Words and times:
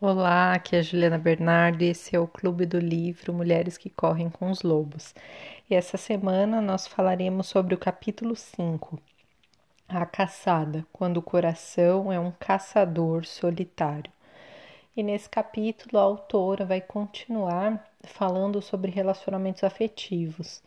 Olá, 0.00 0.52
aqui 0.52 0.76
é 0.76 0.78
a 0.78 0.82
Juliana 0.82 1.18
Bernardo 1.18 1.82
e 1.82 1.88
esse 1.88 2.14
é 2.14 2.20
o 2.20 2.28
Clube 2.28 2.64
do 2.64 2.78
Livro 2.78 3.32
Mulheres 3.32 3.76
que 3.76 3.90
Correm 3.90 4.30
com 4.30 4.48
os 4.48 4.62
Lobos. 4.62 5.12
E 5.68 5.74
essa 5.74 5.96
semana 5.96 6.60
nós 6.60 6.86
falaremos 6.86 7.48
sobre 7.48 7.74
o 7.74 7.78
capítulo 7.78 8.36
5, 8.36 8.96
A 9.88 10.06
Caçada, 10.06 10.86
quando 10.92 11.16
o 11.16 11.22
coração 11.22 12.12
é 12.12 12.20
um 12.20 12.30
caçador 12.30 13.24
solitário. 13.26 14.12
E 14.96 15.02
nesse 15.02 15.28
capítulo 15.28 15.98
a 15.98 16.02
autora 16.02 16.64
vai 16.64 16.80
continuar 16.80 17.84
falando 18.04 18.62
sobre 18.62 18.92
relacionamentos 18.92 19.64
afetivos. 19.64 20.62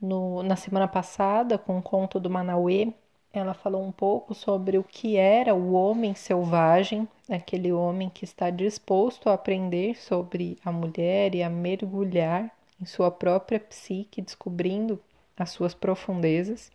No, 0.00 0.40
na 0.44 0.54
semana 0.54 0.86
passada, 0.86 1.58
com 1.58 1.78
o 1.78 1.82
conto 1.82 2.20
do 2.20 2.30
Manauê, 2.30 2.94
ela 3.32 3.54
falou 3.54 3.82
um 3.82 3.92
pouco 3.92 4.34
sobre 4.34 4.76
o 4.76 4.84
que 4.84 5.16
era 5.16 5.54
o 5.54 5.72
homem 5.72 6.14
selvagem, 6.14 7.08
aquele 7.30 7.72
homem 7.72 8.10
que 8.10 8.24
está 8.24 8.50
disposto 8.50 9.28
a 9.28 9.34
aprender 9.34 9.96
sobre 9.96 10.58
a 10.62 10.70
mulher 10.70 11.34
e 11.34 11.42
a 11.42 11.48
mergulhar 11.48 12.50
em 12.80 12.84
sua 12.84 13.10
própria 13.10 13.58
psique, 13.58 14.20
descobrindo 14.20 15.00
as 15.36 15.50
suas 15.50 15.72
profundezas, 15.72 16.70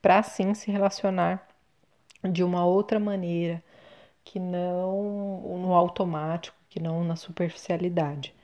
para 0.00 0.20
assim 0.20 0.54
se 0.54 0.70
relacionar 0.70 1.48
de 2.22 2.44
uma 2.44 2.64
outra 2.64 3.00
maneira, 3.00 3.62
que 4.22 4.38
não 4.38 5.58
no 5.58 5.74
automático, 5.74 6.56
que 6.68 6.78
não 6.78 7.02
na 7.02 7.16
superficialidade. 7.16 8.35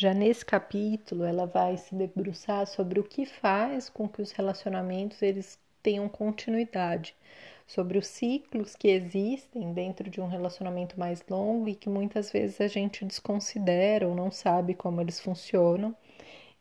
Já 0.00 0.14
nesse 0.14 0.46
capítulo, 0.46 1.24
ela 1.24 1.44
vai 1.44 1.76
se 1.76 1.94
debruçar 1.94 2.66
sobre 2.66 2.98
o 2.98 3.04
que 3.04 3.26
faz 3.26 3.90
com 3.90 4.08
que 4.08 4.22
os 4.22 4.32
relacionamentos 4.32 5.20
eles 5.20 5.58
tenham 5.82 6.08
continuidade, 6.08 7.14
sobre 7.66 7.98
os 7.98 8.06
ciclos 8.06 8.74
que 8.74 8.88
existem 8.88 9.74
dentro 9.74 10.08
de 10.08 10.18
um 10.18 10.26
relacionamento 10.26 10.98
mais 10.98 11.22
longo 11.28 11.68
e 11.68 11.74
que 11.74 11.90
muitas 11.90 12.32
vezes 12.32 12.62
a 12.62 12.66
gente 12.66 13.04
desconsidera 13.04 14.08
ou 14.08 14.14
não 14.14 14.30
sabe 14.30 14.72
como 14.72 15.02
eles 15.02 15.20
funcionam. 15.20 15.94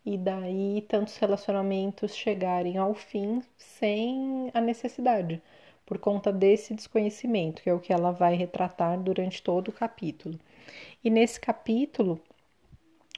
E 0.05 0.17
daí 0.17 0.85
tantos 0.89 1.15
relacionamentos 1.15 2.13
chegarem 2.13 2.77
ao 2.77 2.93
fim 2.93 3.41
sem 3.55 4.51
a 4.53 4.59
necessidade, 4.59 5.41
por 5.85 5.97
conta 5.97 6.29
desse 6.29 6.73
desconhecimento, 6.73 7.63
que 7.63 7.69
é 7.69 7.73
o 7.73 7.79
que 7.79 7.93
ela 7.93 8.11
vai 8.11 8.35
retratar 8.35 8.99
durante 8.99 9.41
todo 9.41 9.69
o 9.69 9.73
capítulo. 9.73 10.37
E 11.01 11.09
nesse 11.09 11.39
capítulo, 11.39 12.21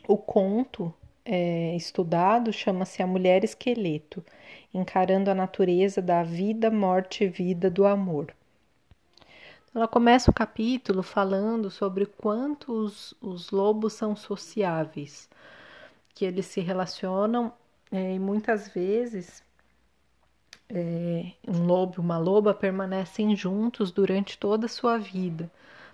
o 0.07 0.17
conto 0.17 0.93
é, 1.23 1.75
estudado 1.75 2.51
chama-se 2.51 3.01
A 3.01 3.07
Mulher 3.07 3.43
Esqueleto, 3.43 4.23
encarando 4.73 5.29
a 5.29 5.35
natureza 5.35 6.01
da 6.01 6.23
vida, 6.23 6.71
morte 6.71 7.23
e 7.23 7.27
vida 7.27 7.69
do 7.69 7.85
amor. 7.85 8.33
Ela 9.73 9.87
começa 9.87 10.29
o 10.29 10.33
capítulo 10.33 11.01
falando 11.01 11.69
sobre 11.69 12.05
quanto 12.05 12.73
os, 12.73 13.13
os 13.21 13.51
lobos 13.51 13.93
são 13.93 14.15
sociáveis, 14.15 15.29
que 16.13 16.25
eles 16.25 16.45
se 16.45 16.59
relacionam 16.59 17.53
é, 17.91 18.15
e 18.15 18.19
muitas 18.19 18.67
vezes 18.67 19.43
é, 20.69 21.31
um 21.47 21.65
lobo 21.65 21.95
e 21.97 21.99
uma 21.99 22.17
loba 22.17 22.53
permanecem 22.53 23.35
juntos 23.35 23.91
durante 23.91 24.37
toda 24.37 24.65
a 24.65 24.69
sua 24.69 24.97
vida 24.97 25.49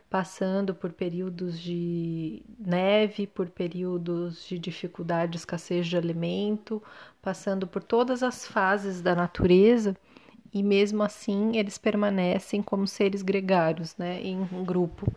passando 0.09 0.73
por 0.73 0.94
períodos 0.94 1.59
de 1.59 2.41
neve, 2.59 3.27
por 3.27 3.50
períodos 3.50 4.45
de 4.47 4.58
dificuldade, 4.58 5.38
escassez 5.38 5.86
de 5.88 5.97
alimento, 5.97 6.81
passando 7.22 7.67
por 7.67 7.83
todas 7.83 8.23
as 8.23 8.47
fases 8.47 9.02
da 9.02 9.14
natureza 9.14 9.95
e 10.53 10.64
mesmo 10.64 11.03
assim 11.03 11.58
eles 11.58 11.77
permanecem 11.77 12.61
como 12.61 12.88
seres 12.88 13.22
gregários, 13.22 13.95
né, 13.97 14.22
em 14.22 14.39
um 14.39 14.64
grupo. 14.64 15.11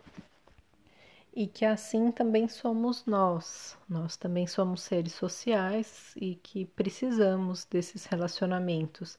E 1.32 1.46
que 1.46 1.64
assim 1.64 2.10
também 2.10 2.48
somos 2.48 3.06
nós. 3.06 3.78
Nós 3.88 4.16
também 4.16 4.46
somos 4.46 4.82
seres 4.82 5.12
sociais 5.12 6.12
e 6.16 6.34
que 6.34 6.64
precisamos 6.64 7.64
desses 7.64 8.04
relacionamentos 8.04 9.16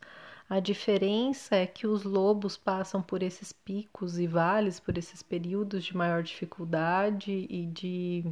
a 0.52 0.60
diferença 0.60 1.56
é 1.56 1.66
que 1.66 1.88
os 1.88 2.04
lobos 2.04 2.58
passam 2.58 3.02
por 3.02 3.24
esses 3.24 3.54
picos 3.54 4.20
e 4.20 4.28
vales, 4.28 4.82
por 4.82 4.98
esses 4.98 5.24
períodos 5.24 5.86
de 5.86 5.96
maior 5.96 6.22
dificuldade 6.22 7.48
e 7.50 7.66
de 7.68 8.26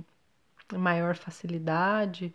maior 0.77 1.15
facilidade 1.15 2.33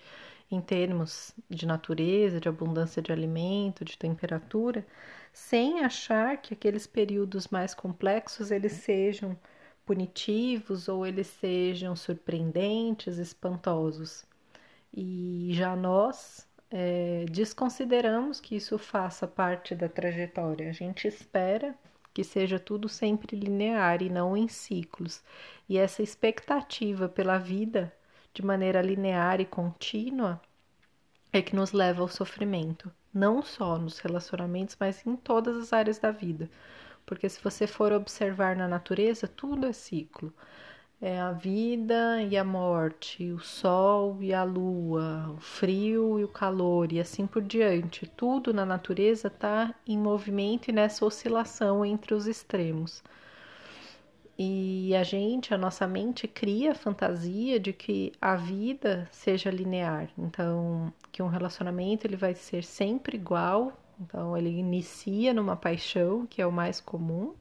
em 0.50 0.58
termos 0.60 1.34
de 1.50 1.66
natureza, 1.66 2.40
de 2.40 2.48
abundância 2.48 3.02
de 3.02 3.12
alimento, 3.12 3.84
de 3.84 3.98
temperatura, 3.98 4.86
sem 5.34 5.80
achar 5.84 6.38
que 6.38 6.54
aqueles 6.54 6.86
períodos 6.86 7.48
mais 7.48 7.74
complexos 7.74 8.50
eles 8.50 8.72
sejam 8.72 9.38
punitivos 9.84 10.88
ou 10.88 11.06
eles 11.06 11.26
sejam 11.26 11.94
surpreendentes, 11.94 13.18
espantosos. 13.18 14.24
E 14.94 15.50
já 15.52 15.76
nós, 15.76 16.46
é, 16.76 17.24
desconsideramos 17.30 18.40
que 18.40 18.56
isso 18.56 18.76
faça 18.78 19.28
parte 19.28 19.76
da 19.76 19.88
trajetória. 19.88 20.68
A 20.68 20.72
gente 20.72 21.06
espera 21.06 21.72
que 22.12 22.24
seja 22.24 22.58
tudo 22.58 22.88
sempre 22.88 23.36
linear 23.36 24.02
e 24.02 24.10
não 24.10 24.36
em 24.36 24.48
ciclos. 24.48 25.22
E 25.68 25.78
essa 25.78 26.02
expectativa 26.02 27.08
pela 27.08 27.38
vida 27.38 27.94
de 28.34 28.44
maneira 28.44 28.82
linear 28.82 29.40
e 29.40 29.44
contínua 29.44 30.42
é 31.32 31.40
que 31.40 31.54
nos 31.54 31.70
leva 31.70 32.02
ao 32.02 32.08
sofrimento, 32.08 32.90
não 33.12 33.40
só 33.40 33.78
nos 33.78 34.00
relacionamentos, 34.00 34.76
mas 34.78 35.06
em 35.06 35.14
todas 35.14 35.56
as 35.56 35.72
áreas 35.72 36.00
da 36.00 36.10
vida. 36.10 36.50
Porque 37.06 37.28
se 37.28 37.40
você 37.40 37.68
for 37.68 37.92
observar 37.92 38.56
na 38.56 38.66
natureza, 38.66 39.28
tudo 39.28 39.66
é 39.66 39.72
ciclo 39.72 40.34
é 41.04 41.20
a 41.20 41.32
vida 41.32 42.22
e 42.22 42.34
a 42.34 42.42
morte, 42.42 43.30
o 43.30 43.38
sol 43.38 44.16
e 44.22 44.32
a 44.32 44.42
lua, 44.42 45.34
o 45.36 45.38
frio 45.38 46.18
e 46.18 46.24
o 46.24 46.28
calor 46.28 46.90
e 46.92 46.98
assim 46.98 47.26
por 47.26 47.42
diante. 47.42 48.06
Tudo 48.06 48.54
na 48.54 48.64
natureza 48.64 49.28
está 49.28 49.74
em 49.86 49.98
movimento 49.98 50.70
e 50.70 50.72
nessa 50.72 51.04
oscilação 51.04 51.84
entre 51.84 52.14
os 52.14 52.26
extremos. 52.26 53.04
E 54.38 54.96
a 54.96 55.02
gente, 55.02 55.52
a 55.52 55.58
nossa 55.58 55.86
mente, 55.86 56.26
cria 56.26 56.72
a 56.72 56.74
fantasia 56.74 57.60
de 57.60 57.74
que 57.74 58.10
a 58.18 58.34
vida 58.34 59.06
seja 59.12 59.50
linear. 59.50 60.08
Então, 60.16 60.90
que 61.12 61.22
um 61.22 61.28
relacionamento 61.28 62.06
ele 62.06 62.16
vai 62.16 62.34
ser 62.34 62.64
sempre 62.64 63.18
igual. 63.18 63.78
Então, 64.00 64.34
ele 64.34 64.48
inicia 64.48 65.34
numa 65.34 65.54
paixão, 65.54 66.24
que 66.24 66.40
é 66.40 66.46
o 66.46 66.50
mais 66.50 66.80
comum, 66.80 67.34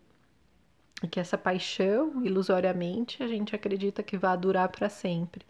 que 1.08 1.20
essa 1.20 1.38
paixão, 1.38 2.24
ilusoriamente, 2.26 3.22
a 3.24 3.28
gente 3.28 3.56
acredita 3.56 4.04
que 4.04 4.18
vai 4.18 4.38
durar 4.38 4.70
para 4.70 4.90
sempre. 4.90 5.46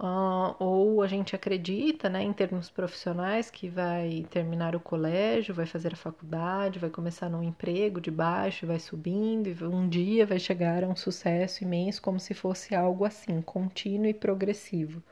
Uh, 0.00 0.54
ou 0.60 1.02
a 1.02 1.08
gente 1.08 1.34
acredita, 1.34 2.08
né, 2.08 2.22
em 2.22 2.32
termos 2.32 2.70
profissionais, 2.70 3.50
que 3.50 3.68
vai 3.68 4.24
terminar 4.30 4.76
o 4.76 4.80
colégio, 4.80 5.52
vai 5.52 5.66
fazer 5.66 5.92
a 5.92 5.96
faculdade, 5.96 6.78
vai 6.78 6.88
começar 6.88 7.28
num 7.28 7.42
emprego 7.42 8.00
de 8.00 8.10
baixo, 8.10 8.64
vai 8.64 8.78
subindo 8.78 9.48
e 9.48 9.64
um 9.64 9.88
dia 9.88 10.24
vai 10.24 10.38
chegar 10.38 10.84
a 10.84 10.86
um 10.88 10.94
sucesso 10.94 11.64
imenso, 11.64 12.00
como 12.00 12.20
se 12.20 12.32
fosse 12.32 12.76
algo 12.76 13.04
assim, 13.04 13.42
contínuo 13.42 14.06
e 14.06 14.14
progressivo. 14.14 15.02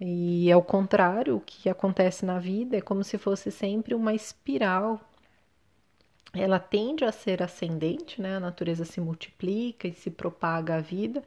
E 0.00 0.50
ao 0.52 0.62
contrário, 0.62 1.36
o 1.36 1.40
que 1.40 1.68
acontece 1.68 2.24
na 2.24 2.38
vida 2.38 2.76
é 2.76 2.80
como 2.80 3.02
se 3.02 3.18
fosse 3.18 3.50
sempre 3.50 3.94
uma 3.94 4.14
espiral 4.14 5.00
ela 6.32 6.58
tende 6.58 7.04
a 7.04 7.12
ser 7.12 7.42
ascendente, 7.42 8.20
né? 8.20 8.36
A 8.36 8.40
natureza 8.40 8.84
se 8.84 9.00
multiplica 9.00 9.86
e 9.86 9.92
se 9.92 10.10
propaga 10.10 10.76
a 10.76 10.80
vida, 10.80 11.22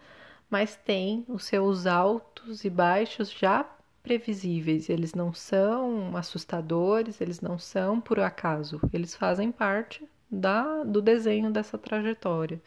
mas 0.49 0.75
tem 0.75 1.23
os 1.27 1.45
seus 1.45 1.85
altos 1.85 2.63
e 2.65 2.69
baixos 2.69 3.31
já 3.31 3.63
previsíveis. 4.01 4.89
Eles 4.89 5.13
não 5.13 5.33
são 5.33 6.15
assustadores, 6.17 7.21
eles 7.21 7.39
não 7.39 7.59
são 7.59 8.01
por 8.01 8.19
acaso, 8.19 8.79
eles 8.91 9.15
fazem 9.15 9.51
parte 9.51 10.03
da, 10.29 10.83
do 10.83 11.01
desenho 11.01 11.51
dessa 11.51 11.77
trajetória. 11.77 12.59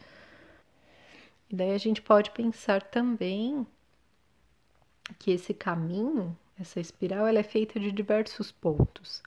E 1.49 1.55
daí 1.55 1.73
a 1.73 1.77
gente 1.77 2.01
pode 2.01 2.31
pensar 2.31 2.81
também 2.83 3.65
que 5.17 5.31
esse 5.31 5.53
caminho, 5.53 6.37
essa 6.59 6.79
espiral, 6.79 7.27
ela 7.27 7.39
é 7.39 7.43
feita 7.43 7.79
de 7.79 7.91
diversos 7.91 8.51
pontos 8.51 9.23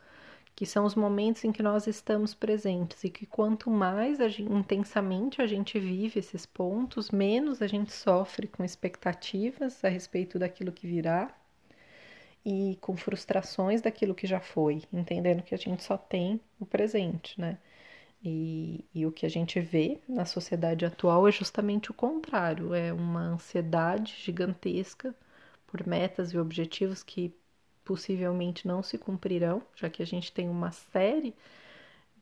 que 0.62 0.67
são 0.67 0.85
os 0.85 0.94
momentos 0.94 1.43
em 1.43 1.50
que 1.50 1.61
nós 1.61 1.88
estamos 1.88 2.35
presentes 2.35 3.03
e 3.03 3.11
que 3.11 3.26
quanto 3.26 3.69
mais 3.69 4.20
a 4.20 4.29
gente, 4.29 4.53
intensamente 4.53 5.43
a 5.43 5.47
gente 5.49 5.76
vive 5.76 6.20
esses 6.20 6.47
pontos, 6.47 7.11
menos 7.11 7.61
a 7.61 7.67
gente 7.67 7.93
sofre 7.93 8.47
com 8.47 8.62
expectativas 8.62 9.85
a 9.85 9.88
respeito 9.88 10.38
daquilo 10.38 10.70
que 10.70 10.87
virá 10.87 11.35
e 12.47 12.79
com 12.81 12.97
frustrações 12.97 13.82
daquilo 13.82 14.14
que 14.14 14.25
já 14.25 14.38
foi, 14.38 14.85
entendendo 14.93 15.43
que 15.43 15.53
a 15.53 15.59
gente 15.59 15.82
só 15.82 15.97
tem 15.97 16.41
o 16.61 16.65
presente, 16.65 17.41
né? 17.41 17.58
E, 18.23 18.85
e, 18.94 19.05
o 19.05 19.11
que 19.11 19.26
a 19.26 19.29
gente 19.29 19.58
vê 19.58 19.99
na 20.08 20.25
sociedade 20.25 20.85
atual 20.85 21.26
é 21.26 21.32
justamente 21.32 21.91
o 21.91 21.94
contrário: 21.94 22.73
é 22.73 22.93
uma 22.93 23.23
ansiedade 23.23 24.15
gigantesca 24.17 25.12
por 25.67 25.85
metas 25.85 26.31
e 26.31 26.38
objetivos 26.38 27.03
que 27.03 27.35
possivelmente 27.84 28.67
não 28.67 28.82
se 28.82 28.99
cumprirão, 28.99 29.62
já 29.75 29.90
que 29.90 30.02
a 30.02 30.06
gente 30.06 30.32
tem 30.32 30.49
uma 30.49 30.70
série 30.70 31.34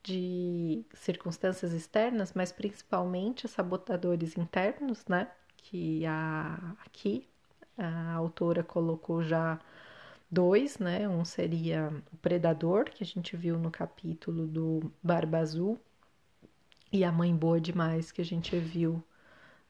de 0.03 0.85
circunstâncias 0.95 1.73
externas, 1.73 2.33
mas 2.35 2.51
principalmente 2.53 3.47
sabotadores 3.49 4.37
internos, 4.37 5.05
né? 5.07 5.31
Que 5.57 6.05
a, 6.07 6.75
aqui 6.85 7.29
a 7.77 8.13
autora 8.15 8.63
colocou 8.63 9.23
já 9.23 9.59
dois, 10.31 10.79
né? 10.79 11.09
Um 11.09 11.25
seria 11.25 11.93
o 12.13 12.17
predador, 12.19 12.85
que 12.85 13.03
a 13.03 13.07
gente 13.07 13.37
viu 13.37 13.59
no 13.59 13.71
capítulo 13.71 14.47
do 14.47 14.91
Barba 15.03 15.39
Azul, 15.39 15.79
e 16.93 17.05
a 17.05 17.13
mãe 17.13 17.35
boa 17.35 17.61
demais, 17.61 18.11
que 18.11 18.21
a 18.21 18.25
gente 18.25 18.57
viu 18.59 19.03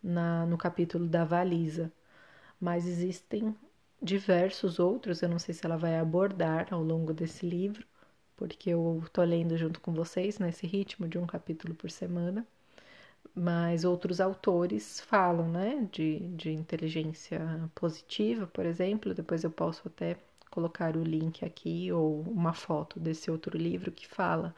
na, 0.02 0.46
no 0.46 0.56
capítulo 0.56 1.06
da 1.06 1.25
Valisa. 1.25 1.92
Mas 2.60 2.87
existem 2.87 3.54
diversos 4.02 4.79
outros, 4.79 5.23
eu 5.23 5.29
não 5.29 5.38
sei 5.38 5.55
se 5.55 5.64
ela 5.67 5.76
vai 5.76 5.99
abordar 5.99 6.69
ao 6.73 6.82
longo 6.82 7.12
desse 7.12 7.47
livro, 7.47 7.87
porque 8.37 8.70
eu 8.70 9.05
tô 9.12 9.23
lendo 9.23 9.56
junto 9.56 9.81
com 9.81 9.93
vocês 9.93 10.38
nesse 10.38 10.67
ritmo 10.67 11.08
de 11.08 11.19
um 11.19 11.26
capítulo 11.26 11.75
por 11.75 11.91
semana. 11.91 12.47
Mas 13.35 13.85
outros 13.85 14.20
autores 14.20 15.00
falam, 15.00 15.49
né, 15.49 15.88
de, 15.93 16.20
de 16.37 16.52
inteligência 16.52 17.41
positiva, 17.75 18.47
por 18.47 18.67
exemplo. 18.67 19.14
Depois 19.14 19.44
eu 19.44 19.50
posso 19.50 19.87
até 19.88 20.17
colocar 20.50 20.97
o 20.97 21.02
link 21.05 21.44
aqui 21.44 21.93
ou 21.93 22.23
uma 22.23 22.52
foto 22.52 22.99
desse 23.00 23.31
outro 23.31 23.56
livro 23.56 23.93
que 23.93 24.06
fala 24.06 24.55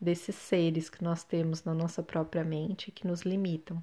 desses 0.00 0.36
seres 0.36 0.88
que 0.90 1.02
nós 1.02 1.24
temos 1.24 1.64
na 1.64 1.74
nossa 1.74 2.02
própria 2.02 2.44
mente 2.44 2.92
que 2.92 3.06
nos 3.06 3.22
limitam. 3.22 3.82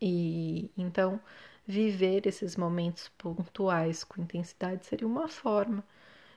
E 0.00 0.70
então 0.76 1.20
viver 1.70 2.26
esses 2.26 2.56
momentos 2.56 3.08
pontuais 3.16 4.02
com 4.02 4.20
intensidade 4.20 4.84
seria 4.84 5.06
uma 5.06 5.28
forma 5.28 5.84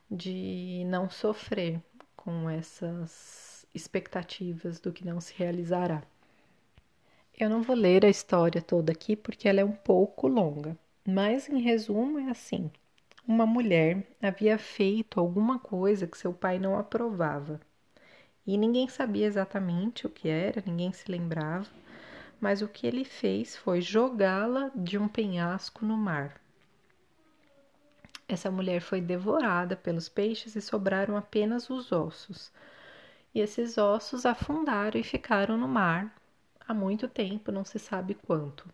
de 0.10 0.84
não 0.86 1.10
sofrer 1.10 1.82
com 2.16 2.50
essas 2.50 3.66
expectativas 3.74 4.80
do 4.80 4.94
que 4.94 5.06
não 5.06 5.20
se 5.20 5.34
realizará. 5.36 6.04
Eu 7.38 7.50
não 7.50 7.64
vou 7.64 7.76
ler 7.76 8.06
a 8.06 8.10
história 8.10 8.62
toda 8.62 8.92
aqui 8.92 9.16
porque 9.16 9.50
ela 9.50 9.60
é 9.60 9.66
um 9.66 9.72
pouco 9.72 10.28
longa, 10.28 10.78
mas 11.06 11.50
em 11.50 11.60
resumo 11.60 12.20
é 12.20 12.30
assim: 12.30 12.70
uma 13.28 13.46
mulher 13.46 14.06
havia 14.22 14.58
feito 14.60 15.20
alguma 15.20 15.58
coisa 15.58 16.06
que 16.06 16.18
seu 16.18 16.32
pai 16.32 16.60
não 16.60 16.78
aprovava. 16.78 17.60
E 18.46 18.56
ninguém 18.56 18.88
sabia 18.88 19.26
exatamente 19.26 20.06
o 20.06 20.10
que 20.10 20.28
era, 20.30 20.62
ninguém 20.66 20.94
se 20.94 21.10
lembrava, 21.10 21.68
mas 22.44 22.62
o 22.62 22.68
que 22.68 22.86
ele 22.86 23.06
fez 23.06 23.56
foi 23.56 23.80
jogá-la 23.80 24.70
de 24.76 24.98
um 24.98 25.08
penhasco 25.08 25.86
no 25.86 25.96
mar. 25.96 26.42
Essa 28.28 28.52
mulher 28.52 28.82
foi 28.82 29.00
devorada 29.00 29.78
pelos 29.78 30.10
peixes 30.10 30.54
e 30.54 30.62
sobraram 30.62 31.16
apenas 31.16 31.70
os 31.70 31.94
ossos. 31.94 32.52
E 33.34 33.40
esses 33.40 33.78
ossos 33.78 34.26
afundaram 34.26 35.00
e 35.00 35.04
ficaram 35.04 35.58
no 35.58 35.70
mar 35.70 36.14
há 36.68 36.74
muito 36.74 37.08
tempo, 37.08 37.50
não 37.50 37.64
se 37.64 37.80
sabe 37.80 38.14
quanto. 38.14 38.68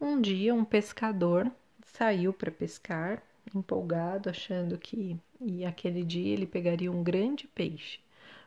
Um 0.00 0.18
dia, 0.18 0.54
um 0.54 0.64
pescador 0.64 1.52
saiu 1.84 2.32
para 2.32 2.50
pescar, 2.50 3.22
empolgado, 3.54 4.30
achando 4.30 4.78
que 4.78 5.20
e 5.38 5.66
aquele 5.66 6.02
dia 6.02 6.32
ele 6.32 6.46
pegaria 6.46 6.90
um 6.90 7.02
grande 7.02 7.46
peixe. 7.46 8.00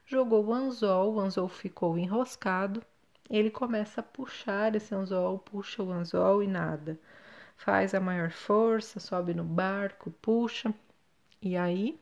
Jogou 0.07 0.43
o 0.45 0.53
anzol, 0.55 1.13
o 1.13 1.19
anzol 1.19 1.47
ficou 1.47 1.99
enroscado. 1.99 2.83
Ele 3.29 3.49
começa 3.49 4.01
a 4.01 4.03
puxar 4.03 4.75
esse 4.75 4.93
anzol, 4.93 5.39
puxa 5.39 5.81
o 5.81 5.91
anzol 5.91 6.43
e 6.43 6.47
nada 6.47 6.99
faz 7.63 7.93
a 7.93 7.99
maior 7.99 8.29
força, 8.29 8.99
sobe 8.99 9.33
no 9.33 9.43
barco, 9.43 10.11
puxa, 10.21 10.73
e 11.41 11.55
aí 11.55 11.97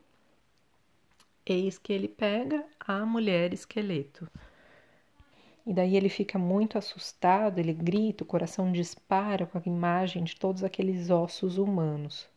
eis 1.46 1.78
que 1.78 1.94
ele 1.94 2.08
pega 2.08 2.66
a 2.80 3.06
mulher 3.06 3.54
esqueleto. 3.54 4.28
E 5.66 5.72
daí 5.72 5.96
ele 5.96 6.10
fica 6.10 6.40
muito 6.40 6.78
assustado, 6.78 7.60
ele 7.60 7.74
grita, 7.74 8.24
o 8.24 8.28
coração 8.28 8.72
dispara 8.72 9.46
com 9.46 9.58
a 9.58 9.62
imagem 9.64 10.24
de 10.24 10.36
todos 10.36 10.64
aqueles 10.64 11.12
ossos 11.12 11.58
humanos. 11.60 12.28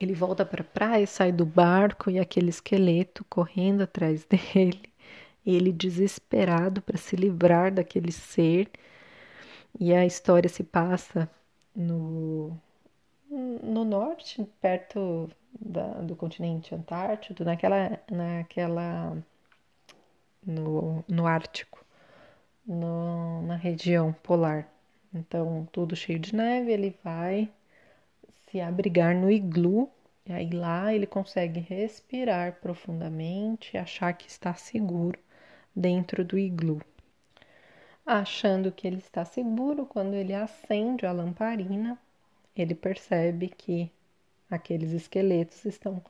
Ele 0.00 0.14
volta 0.14 0.46
para 0.46 0.62
a 0.62 0.64
praia, 0.64 1.06
sai 1.06 1.32
do 1.32 1.44
barco 1.44 2.08
e 2.08 2.18
aquele 2.18 2.50
esqueleto 2.50 3.24
correndo 3.28 3.82
atrás 3.82 4.24
dele. 4.54 4.88
Ele 5.44 5.72
desesperado 5.72 6.82
para 6.82 6.98
se 6.98 7.16
livrar 7.16 7.72
daquele 7.72 8.12
ser. 8.12 8.70
E 9.78 9.94
a 9.94 10.04
história 10.04 10.48
se 10.48 10.62
passa 10.62 11.30
no, 11.74 12.56
no 13.30 13.84
norte, 13.84 14.46
perto 14.60 15.30
da, 15.58 16.00
do 16.00 16.16
continente 16.16 16.74
antártico, 16.74 17.44
naquela, 17.44 18.00
naquela 18.10 19.16
no, 20.44 21.04
no 21.08 21.26
Ártico, 21.26 21.84
no, 22.66 23.42
na 23.42 23.56
região 23.56 24.12
polar. 24.12 24.68
Então, 25.12 25.68
tudo 25.72 25.96
cheio 25.96 26.18
de 26.18 26.34
neve, 26.34 26.72
ele 26.72 26.96
vai 27.02 27.50
se 28.50 28.60
abrigar 28.60 29.14
no 29.14 29.30
iglu, 29.30 29.88
e 30.26 30.32
aí 30.32 30.50
lá 30.50 30.92
ele 30.94 31.06
consegue 31.06 31.60
respirar 31.60 32.60
profundamente, 32.60 33.76
achar 33.76 34.12
que 34.12 34.28
está 34.28 34.54
seguro 34.54 35.18
dentro 35.74 36.24
do 36.24 36.38
iglu 36.38 36.80
achando 38.10 38.72
que 38.72 38.86
ele 38.88 38.98
está 38.98 39.24
seguro, 39.24 39.86
quando 39.86 40.14
ele 40.14 40.34
acende 40.34 41.06
a 41.06 41.12
lamparina, 41.12 41.96
ele 42.56 42.74
percebe 42.74 43.48
que 43.48 43.88
aqueles 44.50 44.90
esqueletos 44.92 45.64
estão. 45.64 46.02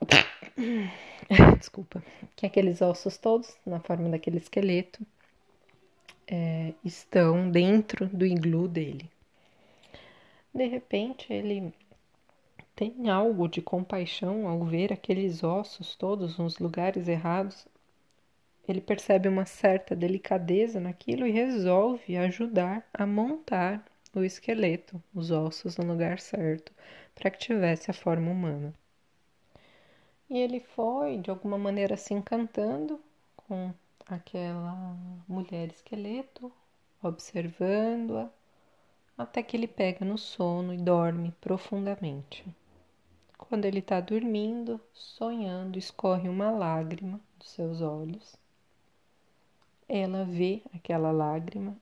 Desculpa, 1.58 2.02
que 2.34 2.44
aqueles 2.44 2.82
ossos 2.82 3.16
todos, 3.16 3.56
na 3.64 3.78
forma 3.78 4.08
daquele 4.08 4.38
esqueleto, 4.38 5.06
é, 6.26 6.74
estão 6.84 7.48
dentro 7.48 8.06
do 8.08 8.26
iglu 8.26 8.66
dele. 8.66 9.08
De 10.52 10.66
repente, 10.66 11.32
ele 11.32 11.72
tem 12.74 13.08
algo 13.10 13.48
de 13.48 13.60
compaixão 13.62 14.48
ao 14.48 14.64
ver 14.64 14.92
aqueles 14.92 15.42
ossos 15.44 15.94
todos 15.94 16.38
nos 16.38 16.58
lugares 16.58 17.08
errados 17.08 17.66
ele 18.66 18.80
percebe 18.80 19.28
uma 19.28 19.44
certa 19.44 19.94
delicadeza 19.96 20.78
naquilo 20.78 21.26
e 21.26 21.32
resolve 21.32 22.16
ajudar 22.16 22.86
a 22.94 23.04
montar 23.04 23.84
o 24.14 24.22
esqueleto, 24.22 25.02
os 25.14 25.30
ossos 25.30 25.76
no 25.76 25.84
lugar 25.84 26.20
certo, 26.20 26.72
para 27.14 27.30
que 27.30 27.38
tivesse 27.38 27.90
a 27.90 27.94
forma 27.94 28.30
humana. 28.30 28.72
E 30.30 30.38
ele 30.38 30.60
foi, 30.60 31.18
de 31.18 31.30
alguma 31.30 31.58
maneira, 31.58 31.96
se 31.96 32.14
encantando 32.14 33.00
com 33.36 33.72
aquela 34.06 34.96
mulher 35.28 35.68
esqueleto, 35.68 36.52
observando-a, 37.02 38.30
até 39.18 39.42
que 39.42 39.56
ele 39.56 39.66
pega 39.66 40.04
no 40.04 40.16
sono 40.16 40.72
e 40.72 40.78
dorme 40.78 41.32
profundamente. 41.40 42.44
Quando 43.48 43.64
ele 43.64 43.80
está 43.80 44.00
dormindo, 44.00 44.80
sonhando, 44.92 45.78
escorre 45.78 46.28
uma 46.28 46.50
lágrima 46.50 47.20
dos 47.38 47.50
seus 47.50 47.80
olhos 47.80 48.36
ela 49.94 50.24
vê 50.24 50.62
aquela 50.74 51.10
lágrima 51.12 51.76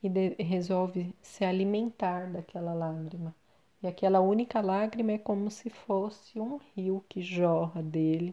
e 0.00 0.08
resolve 0.40 1.12
se 1.20 1.44
alimentar 1.44 2.30
daquela 2.30 2.72
lágrima. 2.72 3.34
E 3.82 3.86
aquela 3.88 4.20
única 4.20 4.60
lágrima 4.60 5.10
é 5.10 5.18
como 5.18 5.50
se 5.50 5.68
fosse 5.68 6.38
um 6.38 6.60
rio 6.76 7.04
que 7.08 7.20
jorra 7.20 7.82
dele 7.82 8.32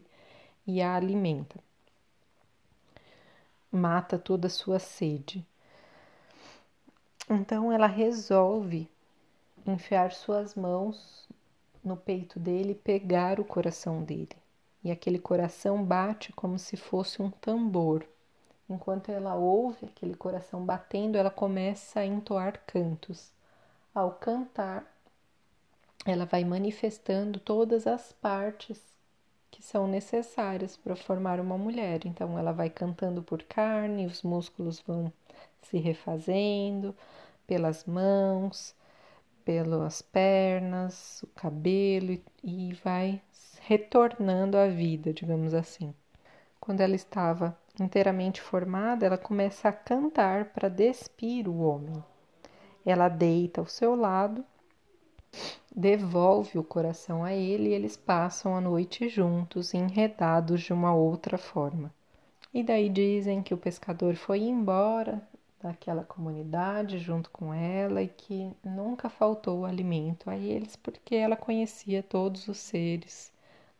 e 0.64 0.80
a 0.80 0.94
alimenta. 0.94 1.58
Mata 3.70 4.16
toda 4.16 4.46
a 4.46 4.50
sua 4.50 4.78
sede. 4.78 5.44
Então 7.28 7.72
ela 7.72 7.88
resolve 7.88 8.88
enfiar 9.66 10.12
suas 10.12 10.54
mãos 10.54 11.28
no 11.82 11.96
peito 11.96 12.38
dele 12.38 12.74
pegar 12.74 13.40
o 13.40 13.44
coração 13.44 14.02
dele. 14.02 14.36
E 14.82 14.90
aquele 14.90 15.18
coração 15.18 15.84
bate 15.84 16.32
como 16.32 16.58
se 16.58 16.76
fosse 16.76 17.20
um 17.20 17.30
tambor. 17.30 18.04
Enquanto 18.68 19.10
ela 19.10 19.34
ouve 19.34 19.86
aquele 19.86 20.14
coração 20.14 20.64
batendo, 20.64 21.18
ela 21.18 21.30
começa 21.30 22.00
a 22.00 22.06
entoar 22.06 22.62
cantos. 22.66 23.32
Ao 23.94 24.12
cantar, 24.12 24.84
ela 26.06 26.24
vai 26.24 26.44
manifestando 26.44 27.40
todas 27.40 27.86
as 27.86 28.12
partes 28.12 28.80
que 29.50 29.62
são 29.62 29.86
necessárias 29.86 30.76
para 30.76 30.94
formar 30.94 31.40
uma 31.40 31.58
mulher. 31.58 32.06
Então, 32.06 32.38
ela 32.38 32.52
vai 32.52 32.70
cantando 32.70 33.22
por 33.22 33.42
carne, 33.42 34.06
os 34.06 34.22
músculos 34.22 34.80
vão 34.80 35.12
se 35.62 35.78
refazendo 35.78 36.94
pelas 37.46 37.84
mãos, 37.84 38.74
pelas 39.50 40.00
pernas, 40.00 41.24
o 41.24 41.26
cabelo 41.26 42.16
e 42.40 42.72
vai 42.84 43.20
retornando 43.62 44.56
à 44.56 44.68
vida, 44.68 45.12
digamos 45.12 45.54
assim. 45.54 45.92
Quando 46.60 46.82
ela 46.82 46.94
estava 46.94 47.58
inteiramente 47.80 48.40
formada, 48.40 49.04
ela 49.04 49.18
começa 49.18 49.68
a 49.68 49.72
cantar 49.72 50.52
para 50.52 50.68
despir 50.68 51.48
o 51.48 51.58
homem. 51.62 52.00
Ela 52.86 53.08
deita 53.08 53.60
ao 53.60 53.66
seu 53.66 53.96
lado 53.96 54.44
devolve 55.74 56.56
o 56.56 56.62
coração 56.62 57.24
a 57.24 57.32
ele 57.32 57.70
e 57.70 57.74
eles 57.74 57.96
passam 57.96 58.54
a 58.54 58.60
noite 58.60 59.08
juntos, 59.08 59.74
enredados 59.74 60.60
de 60.60 60.72
uma 60.72 60.94
outra 60.94 61.36
forma. 61.36 61.92
E 62.54 62.62
daí 62.62 62.88
dizem 62.88 63.42
que 63.42 63.54
o 63.54 63.58
pescador 63.58 64.14
foi 64.14 64.42
embora 64.42 65.20
daquela 65.62 66.02
comunidade 66.02 66.98
junto 66.98 67.30
com 67.30 67.52
ela 67.52 68.02
e 68.02 68.08
que 68.08 68.50
nunca 68.64 69.10
faltou 69.10 69.66
alimento 69.66 70.30
a 70.30 70.36
eles 70.36 70.74
porque 70.76 71.14
ela 71.14 71.36
conhecia 71.36 72.02
todos 72.02 72.48
os 72.48 72.58
seres 72.58 73.32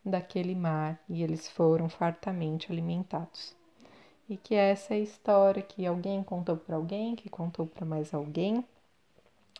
daquele 0.04 0.54
mar 0.54 1.00
e 1.08 1.22
eles 1.22 1.49
foram 1.49 1.88
fartamente 1.88 2.70
alimentados. 2.70 3.56
E 4.28 4.37
que 4.37 4.54
essa 4.54 4.94
é 4.94 4.99
a 4.99 5.00
história 5.00 5.62
que 5.62 5.87
alguém 5.87 6.22
contou 6.22 6.56
para 6.56 6.76
alguém, 6.76 7.16
que 7.16 7.28
contou 7.28 7.66
para 7.66 7.84
mais 7.84 8.14
alguém 8.14 8.64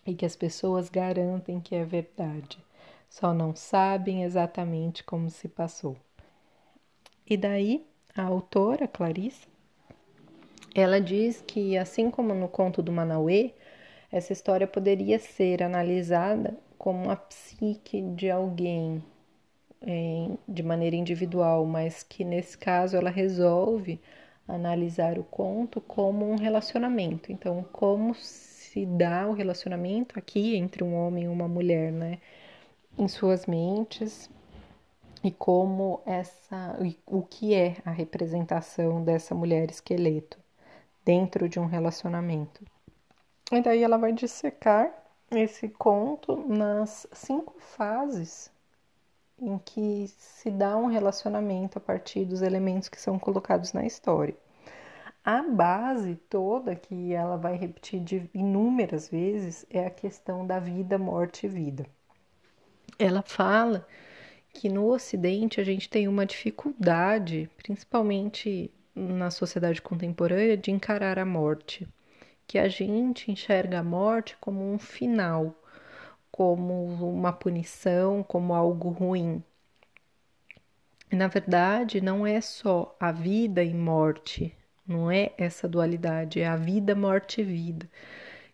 e 0.06 0.14
que 0.14 0.24
as 0.24 0.36
pessoas 0.36 0.88
garantem 0.88 1.60
que 1.60 1.74
é 1.74 1.84
verdade, 1.84 2.58
só 3.08 3.34
não 3.34 3.54
sabem 3.54 4.22
exatamente 4.24 5.02
como 5.02 5.28
se 5.28 5.48
passou. 5.48 5.96
E 7.26 7.36
daí 7.36 7.86
a 8.16 8.22
autora, 8.22 8.86
Clarissa, 8.86 9.50
ela 10.74 11.00
diz 11.00 11.42
que, 11.46 11.76
assim 11.76 12.10
como 12.10 12.34
no 12.34 12.48
conto 12.48 12.82
do 12.82 12.92
Manauê, 12.92 13.52
essa 14.12 14.32
história 14.32 14.66
poderia 14.66 15.18
ser 15.18 15.62
analisada 15.62 16.56
como 16.78 17.10
a 17.10 17.16
psique 17.16 18.00
de 18.02 18.30
alguém 18.30 19.02
em, 19.82 20.38
de 20.48 20.62
maneira 20.62 20.96
individual, 20.96 21.64
mas 21.66 22.02
que 22.02 22.24
nesse 22.24 22.56
caso 22.56 22.96
ela 22.96 23.10
resolve 23.10 24.00
analisar 24.48 25.18
o 25.18 25.24
conto 25.24 25.80
como 25.80 26.28
um 26.30 26.36
relacionamento. 26.36 27.32
Então, 27.32 27.64
como 27.72 28.14
se 28.14 28.86
dá 28.86 29.26
o 29.28 29.32
relacionamento 29.32 30.18
aqui 30.18 30.56
entre 30.56 30.82
um 30.84 30.94
homem 30.94 31.24
e 31.24 31.28
uma 31.28 31.48
mulher, 31.48 31.92
né? 31.92 32.18
Em 32.98 33.08
suas 33.08 33.46
mentes, 33.46 34.30
e 35.22 35.30
como 35.30 36.00
essa 36.06 36.78
o 37.06 37.22
que 37.22 37.54
é 37.54 37.76
a 37.84 37.90
representação 37.90 39.04
dessa 39.04 39.34
mulher 39.34 39.70
esqueleto 39.70 40.39
dentro 41.11 41.49
de 41.49 41.59
um 41.59 41.67
relacionamento. 41.67 42.64
E 43.50 43.61
daí 43.61 43.83
ela 43.83 43.99
vai 43.99 44.12
dissecar 44.12 44.95
esse 45.29 45.69
conto 45.69 46.37
nas 46.47 47.05
cinco 47.12 47.57
fases 47.59 48.49
em 49.37 49.59
que 49.59 50.07
se 50.07 50.52
dá 50.52 50.76
um 50.76 50.87
relacionamento 50.87 51.79
a 51.79 51.81
partir 51.81 52.25
dos 52.25 52.43
elementos 52.43 52.88
que 52.88 53.00
são 53.00 53.19
colocados 53.19 53.73
na 53.73 53.85
história. 53.85 54.37
A 55.25 55.43
base 55.43 56.14
toda 56.29 56.76
que 56.76 57.12
ela 57.12 57.37
vai 57.37 57.57
repetir 57.57 57.99
de 57.99 58.31
inúmeras 58.33 59.09
vezes 59.09 59.67
é 59.69 59.85
a 59.85 59.90
questão 59.90 60.47
da 60.47 60.61
vida, 60.61 60.97
morte 60.97 61.47
e 61.47 61.49
vida. 61.49 61.87
Ela 62.97 63.23
fala 63.23 63.85
que 64.55 64.69
no 64.69 64.87
Ocidente 64.87 65.61
a 65.61 65.64
gente 65.64 65.88
tem 65.88 66.07
uma 66.07 66.25
dificuldade, 66.25 67.50
principalmente 67.57 68.73
na 69.00 69.30
sociedade 69.30 69.80
contemporânea, 69.80 70.57
de 70.57 70.71
encarar 70.71 71.19
a 71.19 71.25
morte, 71.25 71.88
que 72.47 72.59
a 72.59 72.69
gente 72.69 73.30
enxerga 73.30 73.80
a 73.80 73.83
morte 73.83 74.37
como 74.40 74.73
um 74.73 74.78
final, 74.78 75.54
como 76.30 76.85
uma 76.85 77.33
punição, 77.33 78.23
como 78.23 78.54
algo 78.54 78.90
ruim. 78.90 79.42
Na 81.11 81.26
verdade, 81.26 82.00
não 82.00 82.26
é 82.26 82.40
só 82.40 82.97
a 83.00 83.11
vida 83.11 83.64
e 83.64 83.75
morte, 83.75 84.54
não 84.87 85.11
é 85.11 85.33
essa 85.37 85.69
dualidade, 85.69 86.40
é 86.40 86.47
a 86.47 86.57
vida, 86.57 86.95
morte 86.95 87.40
e 87.40 87.45
vida. 87.45 87.88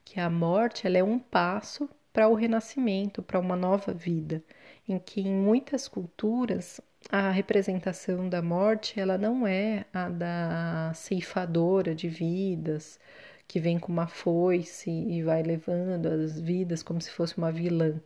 Que 0.05 0.21
a 0.21 0.31
morte 0.31 0.87
ela 0.87 0.99
é 0.99 1.05
um 1.05 1.19
passo 1.19 1.88
para 2.12 2.29
o 2.29 2.35
renascimento, 2.35 3.23
para 3.23 3.38
uma 3.38 3.57
nova 3.57 3.93
vida 3.93 4.43
em 4.88 4.99
que 4.99 5.21
em 5.21 5.35
muitas 5.35 5.88
culturas 5.88 6.81
a 7.11 7.31
representação 7.31 8.28
da 8.28 8.43
morte 8.43 8.99
ela 8.99 9.16
não 9.19 9.47
é 9.47 9.85
a 9.93 10.09
da 10.09 10.93
ceifadora 10.95 11.95
de 11.95 12.09
vidas 12.09 12.99
que 13.47 13.61
vem 13.61 13.78
com 13.78 13.93
uma 13.93 14.09
foice 14.09 14.90
e 14.90 15.23
vai 15.23 15.43
levando 15.43 16.07
as 16.07 16.40
vidas 16.40 16.83
como 16.83 17.00
se 17.00 17.11
fosse 17.11 17.38
uma 17.38 17.52
vilã. 17.52 18.00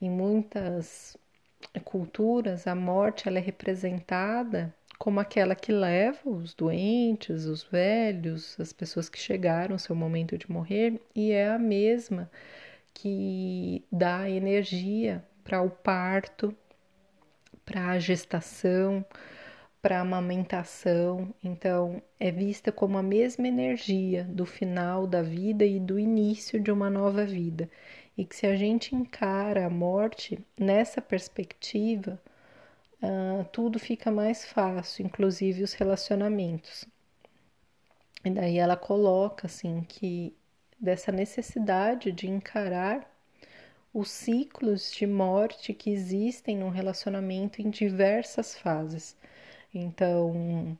Em 0.00 0.10
muitas 0.10 1.16
culturas 1.84 2.66
a 2.66 2.74
morte 2.74 3.28
ela 3.28 3.38
é 3.38 3.42
representada 3.42 4.74
como 4.98 5.18
aquela 5.18 5.56
que 5.56 5.72
leva 5.72 6.30
os 6.30 6.54
doentes, 6.54 7.44
os 7.46 7.64
velhos, 7.64 8.56
as 8.60 8.72
pessoas 8.72 9.08
que 9.08 9.18
chegaram 9.18 9.74
ao 9.74 9.78
seu 9.78 9.96
momento 9.96 10.38
de 10.38 10.50
morrer 10.50 11.00
e 11.14 11.32
é 11.32 11.48
a 11.48 11.58
mesma 11.58 12.30
que 12.94 13.84
dá 13.90 14.30
energia 14.30 15.24
para 15.44 15.62
o 15.62 15.70
parto, 15.70 16.54
para 17.64 17.90
a 17.90 17.98
gestação, 17.98 19.04
para 19.80 19.98
a 19.98 20.02
amamentação. 20.02 21.34
Então, 21.42 22.00
é 22.18 22.30
vista 22.30 22.70
como 22.70 22.96
a 22.96 23.02
mesma 23.02 23.48
energia 23.48 24.24
do 24.24 24.46
final 24.46 25.06
da 25.06 25.22
vida 25.22 25.64
e 25.64 25.80
do 25.80 25.98
início 25.98 26.60
de 26.60 26.70
uma 26.70 26.88
nova 26.88 27.24
vida. 27.24 27.68
E 28.16 28.24
que 28.24 28.36
se 28.36 28.46
a 28.46 28.54
gente 28.56 28.94
encara 28.94 29.66
a 29.66 29.70
morte 29.70 30.38
nessa 30.58 31.00
perspectiva, 31.00 32.20
uh, 33.02 33.44
tudo 33.52 33.78
fica 33.78 34.10
mais 34.10 34.44
fácil, 34.44 35.04
inclusive 35.04 35.62
os 35.62 35.72
relacionamentos. 35.72 36.84
E 38.24 38.30
daí 38.30 38.58
ela 38.58 38.76
coloca 38.76 39.46
assim 39.46 39.82
que 39.82 40.36
dessa 40.78 41.10
necessidade 41.10 42.12
de 42.12 42.28
encarar 42.28 43.11
os 43.92 44.10
ciclos 44.10 44.90
de 44.92 45.06
morte 45.06 45.74
que 45.74 45.90
existem 45.90 46.56
no 46.56 46.70
relacionamento 46.70 47.60
em 47.60 47.68
diversas 47.68 48.56
fases. 48.56 49.16
Então, 49.74 50.76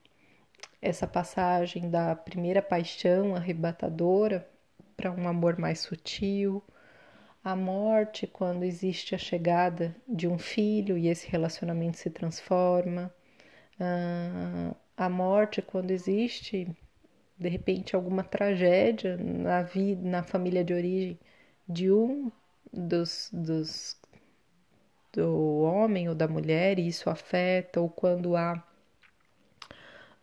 essa 0.81 1.07
passagem 1.07 1.91
da 1.91 2.17
primeira 2.17 2.63
paixão 2.63 3.35
arrebatadora 3.35 4.49
para 4.97 5.11
um 5.11 5.29
amor 5.29 5.59
mais 5.59 5.81
sutil, 5.81 6.63
a 7.45 7.57
morte 7.57 8.27
quando 8.27 8.63
existe 8.63 9.15
a 9.15 9.19
chegada 9.19 9.95
de 10.09 10.29
um 10.29 10.39
filho 10.39 10.97
e 10.97 11.09
esse 11.09 11.29
relacionamento 11.29 11.99
se 11.99 12.09
transforma, 12.09 13.13
a 14.97 15.09
morte 15.09 15.61
quando 15.61 15.91
existe 15.91 16.69
de 17.37 17.49
repente 17.49 17.97
alguma 17.97 18.23
tragédia 18.23 19.17
na 19.17 19.63
vida, 19.63 20.09
na 20.09 20.23
família 20.23 20.63
de 20.65 20.73
origem 20.73 21.19
de 21.69 21.91
um 21.91 22.31
dos, 22.73 23.29
dos 23.33 23.97
do 25.13 25.61
homem 25.61 26.09
ou 26.09 26.15
da 26.15 26.27
mulher 26.27 26.79
e 26.79 26.89
isso 26.89 27.11
afeta, 27.11 27.81
ou 27.81 27.89
quando 27.89 28.35
há 28.35 28.63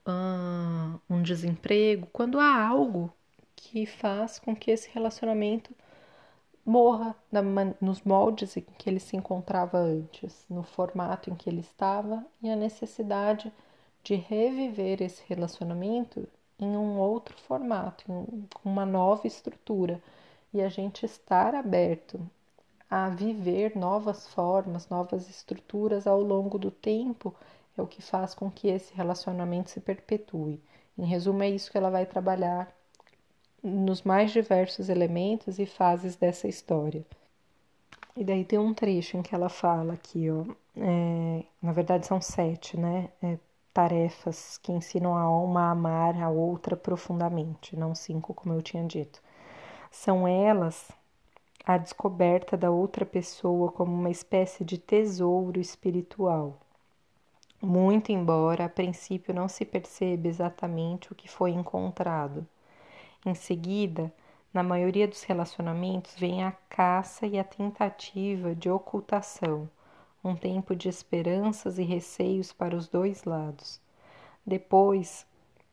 uh, 0.08 1.00
um 1.10 1.22
desemprego, 1.22 2.08
quando 2.12 2.39
há 2.39 2.68
algo 2.68 3.13
que 3.56 3.86
faz 3.86 4.39
com 4.39 4.56
que 4.56 4.72
esse 4.72 4.89
relacionamento 4.91 5.74
morra 6.65 7.15
na, 7.32 7.41
nos 7.79 8.01
moldes 8.01 8.58
em 8.58 8.62
que 8.77 8.89
ele 8.89 9.00
se 9.00 9.15
encontrava 9.15 9.77
antes, 9.77 10.46
no 10.50 10.63
formato 10.63 11.29
em 11.29 11.36
que 11.36 11.50
ele 11.50 11.62
estava 11.62 12.25
e 12.41 12.50
a 12.50 12.56
necessidade 12.56 13.51
de 14.03 14.15
reviver 14.15 15.01
esse 15.01 15.22
relacionamento 15.27 16.27
em 16.60 16.75
um 16.75 16.98
outro 16.98 17.38
formato, 17.38 18.03
em 18.12 18.48
uma 18.63 18.86
nova 18.86 19.27
estrutura 19.27 20.01
e 20.53 20.62
a 20.62 20.70
gente 20.70 21.06
estar 21.06 21.53
aberto 21.53 22.20
a 22.89 23.10
viver 23.10 23.75
novas 23.75 24.27
formas, 24.27 24.89
novas 24.89 25.29
estruturas 25.29 26.08
ao 26.08 26.22
longo 26.22 26.58
do 26.58 26.72
tempo 26.72 27.36
é 27.77 27.81
o 27.81 27.88
que 27.88 28.01
faz 28.01 28.34
com 28.34 28.50
que 28.50 28.67
esse 28.67 28.93
relacionamento 28.93 29.69
se 29.69 29.79
perpetue. 29.79 30.62
Em 30.98 31.05
resumo, 31.05 31.43
é 31.43 31.50
isso 31.50 31.72
que 31.72 31.77
ela 31.77 31.89
vai 31.89 32.05
trabalhar 32.05 32.74
nos 33.63 34.01
mais 34.01 34.31
diversos 34.31 34.89
elementos 34.89 35.60
e 35.60 35.65
fases 35.65 36.15
dessa 36.15 36.48
história. 36.48 37.05
E 38.15 38.24
daí 38.24 38.43
tem 38.43 38.60
um 38.60 38.74
trecho 38.74 39.17
em 39.17 39.22
que 39.22 39.34
ela 39.34 39.50
fala 39.50 39.93
aqui, 39.93 40.29
ó, 40.29 40.43
é, 40.75 41.43
na 41.62 41.72
verdade 41.72 42.05
são 42.05 42.19
sete, 42.22 42.77
né? 42.77 43.10
É, 43.22 43.38
tarefas 43.74 44.58
que 44.58 44.72
ensinam 44.72 45.15
a 45.15 45.22
alma 45.22 45.62
a 45.67 45.72
amar 45.72 46.22
a 46.22 46.29
outra 46.29 46.75
profundamente, 46.75 47.77
não 47.77 47.96
cinco, 47.96 48.34
como 48.34 48.53
eu 48.53 48.62
tinha 48.62 48.84
dito. 48.84 49.22
São 49.91 50.27
elas 50.27 50.89
a 51.70 51.78
descoberta 51.78 52.58
da 52.58 52.72
outra 52.72 53.06
pessoa 53.06 53.72
como 53.72 53.94
uma 53.94 54.10
espécie 54.10 54.66
de 54.66 54.80
tesouro 54.80 55.60
espiritual. 55.60 56.60
Muito 57.62 58.12
embora 58.12 58.66
a 58.66 58.70
princípio 58.70 59.36
não 59.36 59.48
se 59.48 59.64
perceba 59.64 60.28
exatamente 60.28 61.12
o 61.12 61.16
que 61.16 61.30
foi 61.30 61.52
encontrado. 61.52 62.44
Em 63.24 63.36
seguida, 63.36 64.12
na 64.52 64.64
maioria 64.64 65.08
dos 65.08 65.22
relacionamentos, 65.22 66.16
vem 66.18 66.44
a 66.44 66.54
caça 66.68 67.28
e 67.28 67.38
a 67.38 67.44
tentativa 67.44 68.56
de 68.56 68.68
ocultação, 68.68 69.70
um 70.24 70.36
tempo 70.36 70.76
de 70.76 70.90
esperanças 70.90 71.78
e 71.78 71.84
receios 71.84 72.52
para 72.52 72.76
os 72.76 72.88
dois 72.88 73.26
lados. 73.26 73.80
Depois, 74.44 75.24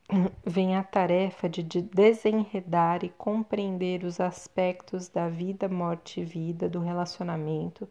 vem 0.45 0.77
a 0.77 0.85
tarefa 0.85 1.49
de 1.49 1.83
desenredar 1.83 3.05
e 3.05 3.09
compreender 3.09 4.05
os 4.05 4.21
aspectos 4.21 5.09
da 5.09 5.29
vida, 5.29 5.69
morte 5.69 6.21
e 6.21 6.25
vida 6.25 6.69
do 6.69 6.81
relacionamento 6.81 7.89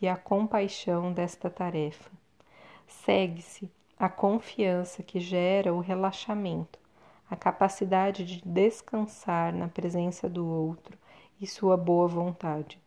e 0.00 0.06
a 0.06 0.16
compaixão 0.16 1.12
desta 1.12 1.48
tarefa. 1.48 2.10
Segue-se 2.86 3.70
a 3.98 4.08
confiança 4.08 5.02
que 5.02 5.18
gera 5.18 5.72
o 5.72 5.80
relaxamento, 5.80 6.78
a 7.30 7.36
capacidade 7.36 8.24
de 8.24 8.42
descansar 8.44 9.54
na 9.54 9.68
presença 9.68 10.28
do 10.28 10.46
outro 10.46 10.98
e 11.40 11.46
sua 11.46 11.76
boa 11.76 12.06
vontade, 12.06 12.78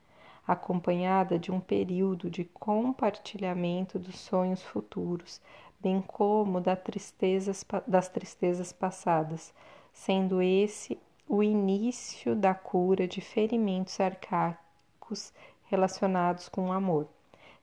acompanhada 0.46 1.40
de 1.40 1.52
um 1.52 1.60
período 1.60 2.30
de 2.30 2.46
compartilhamento 2.46 3.98
dos 3.98 4.20
sonhos 4.20 4.62
futuros, 4.62 5.42
bem 5.80 6.02
como 6.02 6.60
das 6.60 6.80
tristezas, 6.82 7.66
das 7.86 8.10
tristezas 8.10 8.72
passadas, 8.72 9.54
sendo 9.94 10.42
esse 10.42 11.00
o 11.28 11.44
início 11.44 12.36
da 12.36 12.54
cura 12.54 13.08
de 13.08 13.20
ferimentos 13.20 14.00
arcaicos 14.00 15.34
relacionados 15.66 16.48
com 16.48 16.70
o 16.70 16.72
amor. 16.72 17.08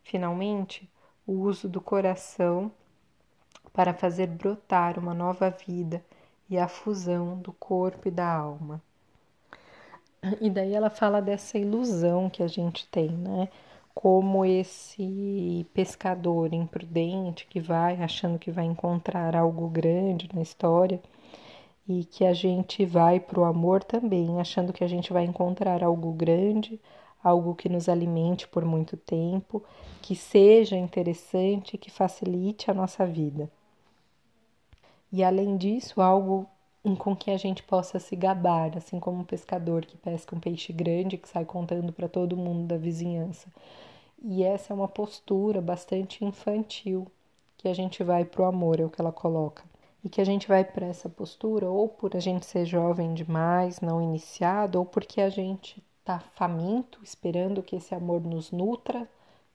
Finalmente, 0.03 0.89
o 1.27 1.33
uso 1.33 1.69
do 1.69 1.81
coração 1.81 2.71
para 3.73 3.95
fazer 3.95 4.27
brotar 4.27 4.99
uma 4.99 5.15
nova 5.15 5.51
vida 5.51 6.05
e 6.49 6.59
a 6.59 6.69
fusão 6.69 7.39
do 7.39 7.53
corpo 7.53 8.09
e 8.09 8.11
da 8.11 8.31
alma. 8.31 8.83
E 10.41 10.49
daí 10.49 10.73
ela 10.73 10.91
fala 10.91 11.21
dessa 11.21 11.59
ilusão 11.59 12.31
que 12.31 12.43
a 12.43 12.47
gente 12.47 12.87
tem, 12.89 13.11
né? 13.11 13.49
Como 13.95 14.45
esse 14.45 15.67
pescador 15.73 16.53
imprudente 16.53 17.47
que 17.47 17.61
vai 17.61 18.03
achando 18.03 18.39
que 18.39 18.51
vai 18.51 18.65
encontrar 18.65 19.37
algo 19.37 19.69
grande 19.69 20.29
na 20.35 20.43
história 20.43 21.01
e 21.89 22.05
que 22.05 22.25
a 22.25 22.33
gente 22.33 22.85
vai 22.85 23.21
para 23.21 23.41
o 23.41 23.45
amor 23.45 23.85
também, 23.85 24.41
achando 24.41 24.73
que 24.73 24.83
a 24.83 24.89
gente 24.89 25.13
vai 25.13 25.25
encontrar 25.25 25.85
algo 25.85 26.13
grande, 26.13 26.81
algo 27.23 27.55
que 27.55 27.69
nos 27.69 27.89
alimente 27.89 28.49
por 28.49 28.65
muito 28.65 28.97
tempo, 28.97 29.63
que 30.03 30.17
seja 30.17 30.77
interessante, 30.77 31.79
que 31.79 31.91
facilite 31.91 32.71
a 32.71 32.75
nossa 32.75 33.07
vida. 33.07 33.51
E 35.13 35.23
além 35.23 35.57
disso, 35.57 36.03
algo 36.03 36.49
com 36.95 37.17
que 37.17 37.31
a 37.31 37.39
gente 37.39 37.63
possa 37.63 37.99
se 37.99 38.15
gabar, 38.15 38.77
assim 38.77 39.01
como 39.01 39.21
um 39.21 39.25
pescador 39.25 39.87
que 39.87 39.97
pesca 39.97 40.37
um 40.37 40.41
peixe 40.41 40.71
grande 40.71 41.17
que 41.17 41.29
sai 41.29 41.47
contando 41.47 41.93
para 41.93 42.09
todo 42.09 42.37
mundo 42.37 42.67
da 42.67 42.77
vizinhança. 42.77 43.49
E 44.23 44.43
essa 44.43 44.73
é 44.73 44.77
uma 44.77 44.89
postura 44.89 45.63
bastante 45.63 46.25
infantil 46.25 47.07
que 47.57 47.69
a 47.69 47.75
gente 47.75 48.05
vai 48.05 48.25
para 48.27 48.43
o 48.43 48.45
amor, 48.45 48.81
é 48.81 48.85
o 48.85 48.91
que 48.91 49.01
ela 49.01 49.13
coloca. 49.13 49.65
E 50.05 50.09
que 50.11 50.21
a 50.21 50.25
gente 50.25 50.47
vai 50.47 50.63
para 50.63 50.87
essa 50.87 51.09
postura 51.09 51.71
ou 51.71 51.89
por 51.89 52.15
a 52.15 52.21
gente 52.21 52.45
ser 52.45 52.67
jovem 52.67 53.15
demais, 53.15 53.81
não 53.81 54.03
iniciado, 54.03 54.79
ou 54.79 54.85
porque 54.85 55.23
a 55.23 55.31
gente 55.31 55.83
está 56.01 56.21
faminto, 56.21 57.01
esperando 57.03 57.63
que 57.63 57.77
esse 57.77 57.95
amor 57.95 58.21
nos 58.21 58.51
nutra, 58.51 59.09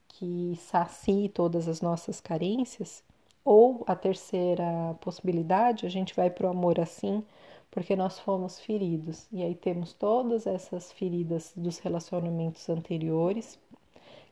que 0.07 0.59
sacie 0.59 1.29
todas 1.29 1.67
as 1.67 1.81
nossas 1.81 2.19
carências 2.19 3.03
ou 3.43 3.83
a 3.87 3.95
terceira 3.95 4.95
possibilidade, 5.01 5.85
a 5.85 5.89
gente 5.89 6.15
vai 6.15 6.29
para 6.29 6.47
o 6.47 6.49
amor 6.49 6.79
assim, 6.79 7.23
porque 7.71 7.95
nós 7.95 8.19
fomos 8.19 8.59
feridos. 8.59 9.27
E 9.31 9.43
aí 9.43 9.55
temos 9.55 9.93
todas 9.93 10.45
essas 10.47 10.91
feridas 10.91 11.53
dos 11.55 11.79
relacionamentos 11.79 12.69
anteriores 12.69 13.59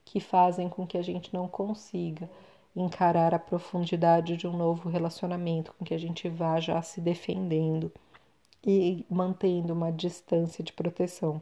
que 0.06 0.20
fazem 0.20 0.70
com 0.70 0.88
que 0.88 0.98
a 0.98 1.02
gente 1.02 1.34
não 1.34 1.48
consiga 1.48 2.30
encarar 2.76 3.34
a 3.34 3.40
profundidade 3.40 4.38
de 4.38 4.48
um 4.48 4.56
novo 4.56 4.90
relacionamento, 4.90 5.74
com 5.74 5.84
que 5.84 5.94
a 5.94 5.98
gente 5.98 6.30
vá 6.30 6.60
já 6.60 6.82
se 6.82 7.02
defendendo 7.02 7.92
e 8.66 9.06
mantendo 9.10 9.74
uma 9.74 9.92
distância 9.92 10.64
de 10.64 10.72
proteção. 10.74 11.42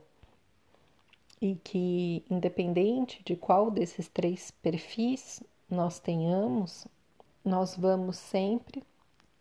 E 1.41 1.55
que, 1.55 2.23
independente 2.29 3.21
de 3.23 3.35
qual 3.35 3.69
desses 3.69 4.07
três 4.07 4.51
perfis 4.51 5.43
nós 5.69 5.99
tenhamos, 5.99 6.87
nós 7.45 7.75
vamos 7.77 8.17
sempre 8.17 8.83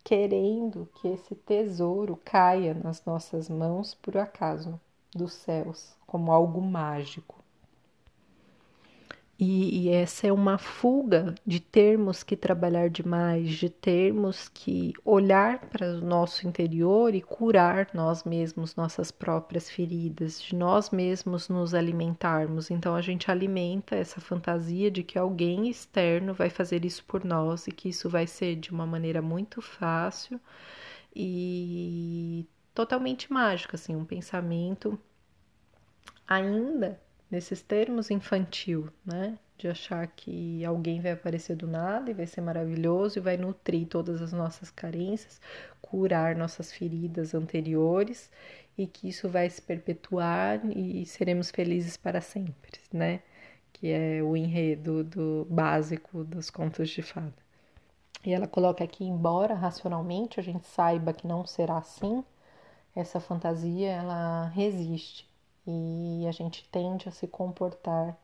querendo 0.03 0.87
que 0.95 1.07
esse 1.07 1.33
tesouro 1.33 2.15
caia 2.23 2.75
nas 2.75 3.03
nossas 3.03 3.49
mãos 3.49 3.95
por 3.95 4.15
acaso 4.15 4.79
dos 5.13 5.33
céus, 5.33 5.95
como 6.05 6.31
algo 6.31 6.61
mágico. 6.61 7.34
E, 9.37 9.87
e, 9.87 9.89
essa 9.89 10.27
é 10.27 10.31
uma 10.31 10.57
fuga 10.57 11.35
de 11.45 11.59
termos 11.59 12.23
que 12.23 12.37
trabalhar 12.37 12.89
demais, 12.89 13.49
de 13.49 13.69
termos 13.69 14.47
que 14.47 14.93
olhar 15.03 15.59
para 15.67 15.95
o 15.95 16.01
nosso 16.01 16.47
interior 16.47 17.13
e 17.13 17.21
curar 17.21 17.89
nós 17.93 18.23
mesmos 18.23 18.77
nossas 18.77 19.11
próprias 19.11 19.69
feridas, 19.69 20.41
de 20.41 20.55
nós 20.55 20.89
mesmos 20.89 21.49
nos 21.49 21.73
alimentarmos. 21.73 22.71
Então 22.71 22.95
a 22.95 23.01
gente 23.01 23.29
alimenta 23.29 23.97
essa 23.97 24.21
fantasia 24.21 24.89
de 24.89 25.03
que 25.03 25.19
alguém 25.19 25.67
externo 25.69 26.33
vai 26.33 26.49
fazer 26.49 26.85
isso 26.85 27.03
por 27.03 27.25
nós 27.25 27.67
e 27.67 27.71
que 27.73 27.89
isso 27.89 28.09
vai 28.09 28.27
ser 28.27 28.55
de 28.55 28.71
uma 28.71 28.85
maneira 28.85 29.21
muito 29.21 29.61
fácil 29.61 30.39
e 31.13 32.47
totalmente 32.73 33.31
mágica, 33.31 33.75
assim, 33.75 33.95
um 33.97 34.05
pensamento 34.05 34.97
ainda 36.27 36.99
nesses 37.29 37.61
termos 37.61 38.11
infantil, 38.11 38.89
né? 39.05 39.37
De 39.57 39.67
achar 39.67 40.05
que 40.07 40.63
alguém 40.65 40.99
vai 40.99 41.13
aparecer 41.13 41.55
do 41.55 41.67
nada 41.67 42.11
e 42.11 42.13
vai 42.13 42.27
ser 42.27 42.41
maravilhoso 42.41 43.19
e 43.19 43.21
vai 43.21 43.37
nutrir 43.37 43.87
todas 43.87 44.21
as 44.21 44.33
nossas 44.33 44.69
carências, 44.69 45.39
curar 45.81 46.35
nossas 46.35 46.73
feridas 46.73 47.33
anteriores 47.33 48.29
e 48.77 48.85
que 48.85 49.07
isso 49.09 49.29
vai 49.29 49.49
se 49.49 49.61
perpetuar 49.61 50.59
e 50.75 51.05
seremos 51.05 51.51
felizes 51.51 51.97
para 51.97 52.21
sempre, 52.21 52.79
né? 52.91 53.21
Que 53.73 53.91
é 53.91 54.23
o 54.23 54.35
enredo 54.35 55.03
do 55.03 55.47
básico 55.49 56.23
dos 56.23 56.49
contos 56.49 56.89
de 56.89 57.01
fada. 57.01 57.33
E 58.25 58.33
ela 58.33 58.47
coloca 58.47 58.83
aqui, 58.83 59.05
embora 59.05 59.53
racionalmente 59.53 60.39
a 60.39 60.43
gente 60.43 60.65
saiba 60.67 61.13
que 61.13 61.27
não 61.27 61.45
será 61.45 61.77
assim, 61.77 62.23
essa 62.95 63.19
fantasia 63.19 63.89
ela 63.91 64.47
resiste 64.47 65.27
e 65.67 66.25
a 66.27 66.31
gente 66.31 66.67
tende 66.69 67.09
a 67.09 67.11
se 67.11 67.27
comportar 67.27 68.17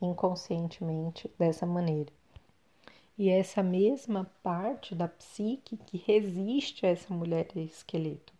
inconscientemente 0.00 1.30
dessa 1.38 1.64
maneira. 1.64 2.12
E 3.16 3.28
essa 3.28 3.62
mesma 3.62 4.30
parte 4.42 4.94
da 4.94 5.06
psique 5.06 5.76
que 5.76 5.96
resiste 5.96 6.86
a 6.86 6.88
essa 6.88 7.12
mulher 7.12 7.48
esqueleto, 7.56 8.32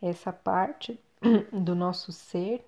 essa 0.00 0.32
parte 0.32 0.98
do 1.52 1.74
nosso 1.74 2.10
ser 2.10 2.64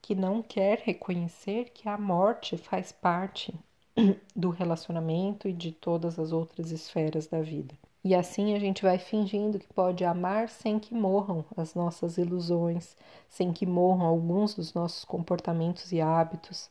que 0.00 0.14
não 0.14 0.42
quer 0.42 0.78
reconhecer 0.80 1.70
que 1.70 1.88
a 1.88 1.98
morte 1.98 2.56
faz 2.56 2.92
parte 2.92 3.54
do 4.34 4.50
relacionamento 4.50 5.48
e 5.48 5.52
de 5.52 5.72
todas 5.72 6.18
as 6.18 6.32
outras 6.32 6.70
esferas 6.70 7.26
da 7.26 7.40
vida. 7.40 7.74
E 8.04 8.14
assim 8.14 8.54
a 8.54 8.58
gente 8.58 8.82
vai 8.82 8.98
fingindo 8.98 9.58
que 9.58 9.66
pode 9.72 10.04
amar 10.04 10.50
sem 10.50 10.78
que 10.78 10.94
morram 10.94 11.42
as 11.56 11.74
nossas 11.74 12.18
ilusões, 12.18 12.94
sem 13.30 13.50
que 13.50 13.64
morram 13.64 14.04
alguns 14.04 14.54
dos 14.54 14.74
nossos 14.74 15.06
comportamentos 15.06 15.90
e 15.90 16.02
hábitos, 16.02 16.68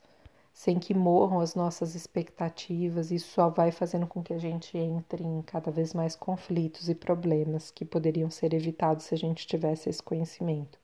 sem 0.54 0.78
que 0.78 0.94
morram 0.94 1.40
as 1.40 1.56
nossas 1.56 1.96
expectativas. 1.96 3.10
Isso 3.10 3.32
só 3.32 3.50
vai 3.50 3.72
fazendo 3.72 4.06
com 4.06 4.22
que 4.22 4.32
a 4.32 4.38
gente 4.38 4.78
entre 4.78 5.24
em 5.24 5.42
cada 5.42 5.72
vez 5.72 5.92
mais 5.92 6.16
conflitos 6.16 6.88
e 6.88 6.94
problemas 6.94 7.72
que 7.72 7.84
poderiam 7.84 8.30
ser 8.30 8.54
evitados 8.54 9.06
se 9.06 9.16
a 9.16 9.18
gente 9.18 9.48
tivesse 9.48 9.90
esse 9.90 10.04
conhecimento. 10.04 10.78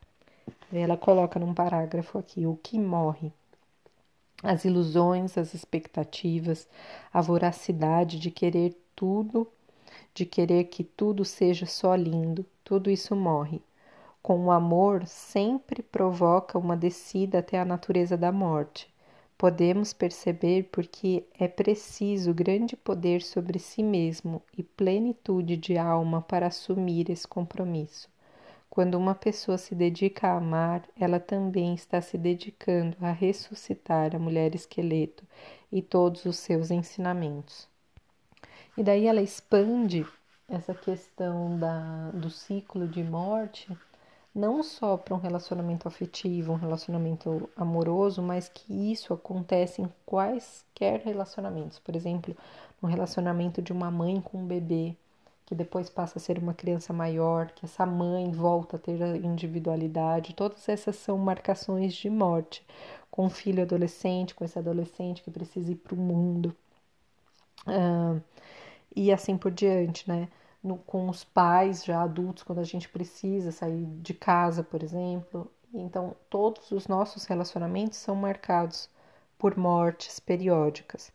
Ela 0.73 0.97
coloca 0.97 1.39
num 1.39 1.53
parágrafo 1.53 2.17
aqui 2.17 2.47
o 2.47 2.55
que 2.55 2.79
morre. 2.79 3.31
As 4.41 4.65
ilusões, 4.65 5.37
as 5.37 5.53
expectativas, 5.53 6.67
a 7.13 7.21
voracidade 7.21 8.17
de 8.19 8.31
querer 8.31 8.75
tudo 8.95 9.47
de 10.19 10.25
querer 10.25 10.65
que 10.65 10.83
tudo 10.83 11.23
seja 11.23 11.65
só 11.65 11.95
lindo, 11.95 12.45
tudo 12.61 12.89
isso 12.89 13.15
morre. 13.15 13.61
Com 14.21 14.45
o 14.45 14.51
amor, 14.51 15.07
sempre 15.07 15.81
provoca 15.81 16.59
uma 16.59 16.75
descida 16.75 17.39
até 17.39 17.57
a 17.57 17.63
natureza 17.63 18.17
da 18.17 18.29
morte. 18.29 18.93
Podemos 19.37 19.93
perceber 19.93 20.63
porque 20.73 21.23
é 21.39 21.47
preciso 21.47 22.33
grande 22.33 22.75
poder 22.75 23.21
sobre 23.21 23.59
si 23.59 23.81
mesmo 23.81 24.41
e 24.57 24.61
plenitude 24.61 25.55
de 25.55 25.77
alma 25.77 26.21
para 26.21 26.47
assumir 26.47 27.09
esse 27.09 27.25
compromisso. 27.25 28.09
Quando 28.69 28.95
uma 28.95 29.15
pessoa 29.15 29.57
se 29.57 29.73
dedica 29.73 30.27
a 30.27 30.37
amar, 30.37 30.83
ela 30.99 31.21
também 31.21 31.73
está 31.73 32.01
se 32.01 32.17
dedicando 32.17 32.97
a 32.99 33.13
ressuscitar 33.13 34.13
a 34.13 34.19
mulher 34.19 34.53
esqueleto 34.53 35.23
e 35.71 35.81
todos 35.81 36.25
os 36.25 36.35
seus 36.35 36.71
ensinamentos. 36.71 37.69
E 38.79 38.83
daí 38.83 39.07
ela 39.07 39.21
expande 39.21 40.07
essa 40.47 40.73
questão 40.73 41.59
da, 41.59 42.11
do 42.11 42.29
ciclo 42.29 42.87
de 42.87 43.03
morte 43.03 43.77
não 44.33 44.63
só 44.63 44.95
para 44.95 45.13
um 45.13 45.19
relacionamento 45.19 45.85
afetivo, 45.85 46.53
um 46.53 46.55
relacionamento 46.55 47.49
amoroso, 47.57 48.21
mas 48.21 48.47
que 48.47 48.71
isso 48.89 49.13
acontece 49.13 49.81
em 49.81 49.93
quaisquer 50.05 51.01
relacionamentos. 51.01 51.77
Por 51.77 51.93
exemplo, 51.93 52.33
no 52.81 52.87
relacionamento 52.87 53.61
de 53.61 53.73
uma 53.73 53.91
mãe 53.91 54.21
com 54.21 54.37
um 54.37 54.47
bebê, 54.47 54.95
que 55.45 55.53
depois 55.53 55.89
passa 55.89 56.17
a 56.17 56.21
ser 56.21 56.37
uma 56.37 56.53
criança 56.53 56.93
maior, 56.93 57.47
que 57.51 57.65
essa 57.65 57.85
mãe 57.85 58.31
volta 58.31 58.77
a 58.77 58.79
ter 58.79 59.03
a 59.03 59.17
individualidade, 59.17 60.33
todas 60.33 60.69
essas 60.69 60.95
são 60.95 61.17
marcações 61.17 61.93
de 61.93 62.09
morte. 62.09 62.65
Com 63.11 63.25
um 63.25 63.29
filho 63.29 63.61
adolescente, 63.61 64.33
com 64.33 64.45
esse 64.45 64.57
adolescente 64.57 65.21
que 65.21 65.29
precisa 65.29 65.69
ir 65.69 65.75
para 65.75 65.95
o 65.95 65.97
mundo. 65.97 66.55
E 68.95 69.11
assim 69.11 69.37
por 69.37 69.51
diante, 69.51 70.07
né? 70.07 70.27
No, 70.63 70.77
com 70.77 71.07
os 71.09 71.23
pais 71.23 71.85
já 71.85 72.01
adultos, 72.01 72.43
quando 72.43 72.59
a 72.59 72.63
gente 72.63 72.89
precisa 72.89 73.51
sair 73.51 73.85
de 74.01 74.13
casa, 74.13 74.63
por 74.63 74.83
exemplo. 74.83 75.49
Então, 75.73 76.15
todos 76.29 76.71
os 76.71 76.87
nossos 76.87 77.25
relacionamentos 77.25 77.97
são 77.97 78.15
marcados 78.15 78.89
por 79.37 79.57
mortes 79.57 80.19
periódicas. 80.19 81.11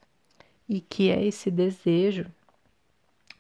E 0.69 0.81
que 0.81 1.11
é 1.11 1.23
esse 1.23 1.51
desejo 1.51 2.27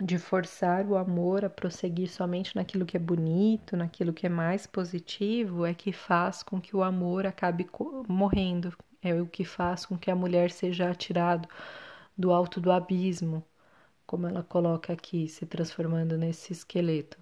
de 0.00 0.18
forçar 0.18 0.86
o 0.86 0.96
amor 0.96 1.44
a 1.44 1.50
prosseguir 1.50 2.10
somente 2.10 2.54
naquilo 2.56 2.84
que 2.84 2.96
é 2.96 3.00
bonito, 3.00 3.76
naquilo 3.76 4.12
que 4.12 4.26
é 4.26 4.28
mais 4.28 4.66
positivo, 4.66 5.64
é 5.64 5.72
que 5.72 5.92
faz 5.92 6.42
com 6.42 6.60
que 6.60 6.76
o 6.76 6.82
amor 6.82 7.26
acabe 7.26 7.68
morrendo, 8.08 8.76
é 9.02 9.14
o 9.14 9.26
que 9.26 9.44
faz 9.44 9.86
com 9.86 9.96
que 9.96 10.10
a 10.10 10.16
mulher 10.16 10.50
seja 10.50 10.90
atirada 10.90 11.48
do 12.16 12.32
alto 12.32 12.60
do 12.60 12.72
abismo, 12.72 13.42
como 14.06 14.26
ela 14.26 14.42
coloca 14.42 14.92
aqui, 14.92 15.28
se 15.28 15.46
transformando 15.46 16.16
nesse 16.16 16.52
esqueleto. 16.52 17.18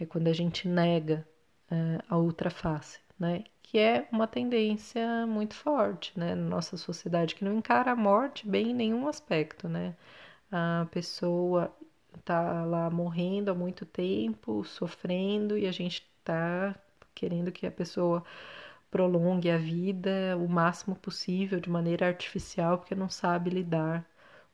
É 0.00 0.06
quando 0.06 0.28
a 0.28 0.32
gente 0.32 0.68
nega 0.68 1.26
uh, 1.70 2.02
a 2.08 2.16
outra 2.16 2.50
face, 2.50 3.00
né? 3.18 3.44
Que 3.62 3.78
é 3.78 4.08
uma 4.12 4.26
tendência 4.26 5.26
muito 5.26 5.54
forte, 5.54 6.18
né, 6.18 6.34
na 6.34 6.48
nossa 6.48 6.76
sociedade, 6.76 7.34
que 7.34 7.44
não 7.44 7.54
encara 7.58 7.92
a 7.92 7.96
morte 7.96 8.48
bem 8.48 8.70
em 8.70 8.74
nenhum 8.74 9.08
aspecto, 9.08 9.68
né? 9.68 9.96
A 10.50 10.86
pessoa 10.90 11.74
tá 12.24 12.64
lá 12.64 12.90
morrendo 12.90 13.50
há 13.50 13.54
muito 13.54 13.84
tempo, 13.84 14.64
sofrendo, 14.64 15.58
e 15.58 15.66
a 15.66 15.72
gente 15.72 16.06
tá 16.24 16.74
querendo 17.14 17.52
que 17.52 17.66
a 17.66 17.70
pessoa 17.70 18.24
prolongue 18.90 19.50
a 19.50 19.58
vida 19.58 20.36
o 20.38 20.48
máximo 20.48 20.96
possível 20.96 21.60
de 21.60 21.68
maneira 21.70 22.06
artificial, 22.06 22.78
porque 22.78 22.94
não 22.94 23.08
sabe 23.08 23.50
lidar 23.50 24.06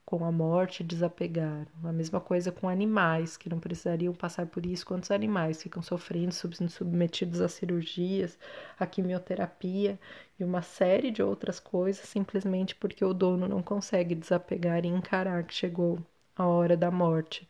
com 0.05 0.25
a 0.25 0.33
morte 0.33 0.81
e 0.81 0.87
desapegar. 0.87 1.67
A 1.83 1.93
mesma 1.93 2.21
coisa 2.21 2.53
com 2.53 2.69
animais, 2.69 3.37
que 3.37 3.49
não 3.49 3.59
precisariam 3.59 4.12
passar 4.12 4.47
por 4.47 4.67
isso. 4.67 4.87
Quantos 4.87 5.11
animais 5.11 5.62
ficam 5.62 5.83
sofrendo, 5.83 6.33
submetidos 6.33 7.41
a 7.41 7.49
cirurgias, 7.49 8.38
a 8.79 8.87
quimioterapia 8.87 9.99
e 10.38 10.45
uma 10.45 10.62
série 10.62 11.11
de 11.11 11.23
outras 11.23 11.59
coisas, 11.61 12.07
simplesmente 12.09 12.75
porque 12.75 13.05
o 13.05 13.15
dono 13.15 13.49
não 13.49 13.62
consegue 13.62 14.15
desapegar 14.15 14.85
e 14.85 14.88
encarar 14.88 15.45
que 15.45 15.55
chegou 15.55 15.99
a 16.37 16.47
hora 16.47 16.77
da 16.77 16.91
morte. 16.91 17.47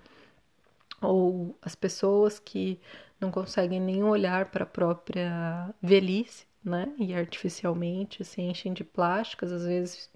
Ou 1.00 1.56
as 1.60 1.74
pessoas 1.74 2.38
que 2.38 2.80
não 3.20 3.30
conseguem 3.30 3.80
nem 3.80 4.04
olhar 4.04 4.50
para 4.50 4.64
a 4.64 4.66
própria 4.66 5.74
velhice, 5.82 6.46
né? 6.64 6.92
E 6.98 7.14
artificialmente 7.14 8.24
se 8.24 8.40
enchem 8.40 8.72
de 8.72 8.84
plásticas, 8.84 9.50
às 9.50 9.64
vezes 9.64 10.11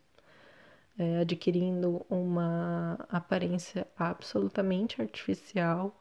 é, 0.98 1.18
adquirindo 1.18 2.04
uma 2.08 2.98
aparência 3.08 3.86
absolutamente 3.96 5.00
artificial 5.00 5.98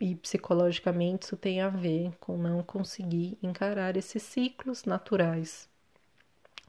e 0.00 0.14
psicologicamente 0.16 1.26
isso 1.26 1.36
tem 1.36 1.60
a 1.60 1.68
ver 1.68 2.12
com 2.18 2.36
não 2.36 2.62
conseguir 2.62 3.38
encarar 3.42 3.96
esses 3.96 4.22
ciclos 4.22 4.84
naturais 4.84 5.68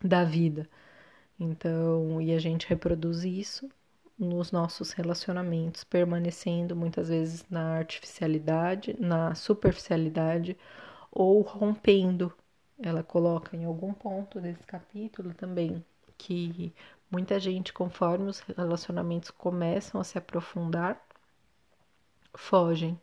da 0.04 0.24
vida. 0.24 0.70
Então, 1.40 2.22
e 2.22 2.34
a 2.34 2.40
gente 2.40 2.68
reproduz 2.68 3.24
isso 3.24 3.70
nos 4.20 4.52
nossos 4.52 4.92
relacionamentos, 4.92 5.84
permanecendo 5.84 6.76
muitas 6.76 7.10
vezes 7.10 7.46
na 7.50 7.78
artificialidade, 7.78 8.96
na 9.00 9.34
superficialidade 9.34 10.56
ou 11.12 11.42
rompendo. 11.42 12.32
Ela 12.80 13.02
coloca 13.02 13.56
em 13.58 13.66
algum 13.66 13.94
ponto 13.94 14.40
desse 14.40 14.64
capítulo 14.64 15.34
também 15.34 15.84
que 16.18 16.74
muita 17.12 17.40
gente, 17.40 17.74
conforme 17.74 18.30
os 18.30 18.40
relacionamentos 18.40 19.30
começam 19.30 20.00
a 20.00 20.04
se 20.04 20.18
aprofundar, 20.18 21.00
fogem. 22.34 23.00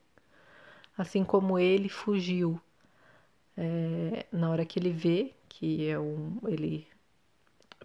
Assim 0.97 1.23
como 1.23 1.59
ele 1.59 1.88
fugiu 1.88 2.61
é, 3.57 4.27
na 4.33 4.51
hora 4.51 4.64
que 4.64 4.79
ele 4.79 4.90
vê 4.90 5.35
que 5.49 5.88
é 5.88 5.99
um, 5.99 6.38
ele 6.47 6.87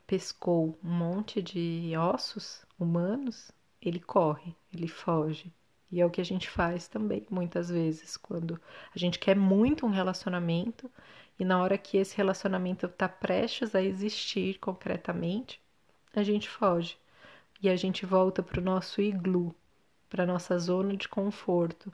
pescou 0.05 0.77
um 0.83 0.89
monte 0.89 1.41
de 1.41 1.93
ossos 1.97 2.63
humanos, 2.77 3.51
ele 3.81 3.99
corre, 3.99 4.55
ele 4.71 4.87
foge. 4.87 5.51
E 5.91 6.01
é 6.01 6.05
o 6.05 6.09
que 6.09 6.21
a 6.21 6.25
gente 6.25 6.49
faz 6.49 6.87
também, 6.87 7.25
muitas 7.29 7.69
vezes, 7.69 8.17
quando 8.17 8.59
a 8.95 8.99
gente 8.99 9.19
quer 9.19 9.35
muito 9.35 9.85
um 9.85 9.91
relacionamento 9.91 10.89
e 11.39 11.45
na 11.45 11.61
hora 11.61 11.77
que 11.77 11.97
esse 11.97 12.15
relacionamento 12.15 12.85
está 12.85 13.07
prestes 13.09 13.73
a 13.73 13.81
existir 13.81 14.59
concretamente, 14.59 15.59
a 16.13 16.23
gente 16.23 16.49
foge 16.49 16.97
e 17.61 17.69
a 17.69 17.75
gente 17.75 18.05
volta 18.05 18.43
para 18.43 18.59
o 18.59 18.63
nosso 18.63 19.01
iglu, 19.01 19.53
para 20.09 20.25
nossa 20.25 20.57
zona 20.59 20.95
de 20.95 21.07
conforto, 21.07 21.91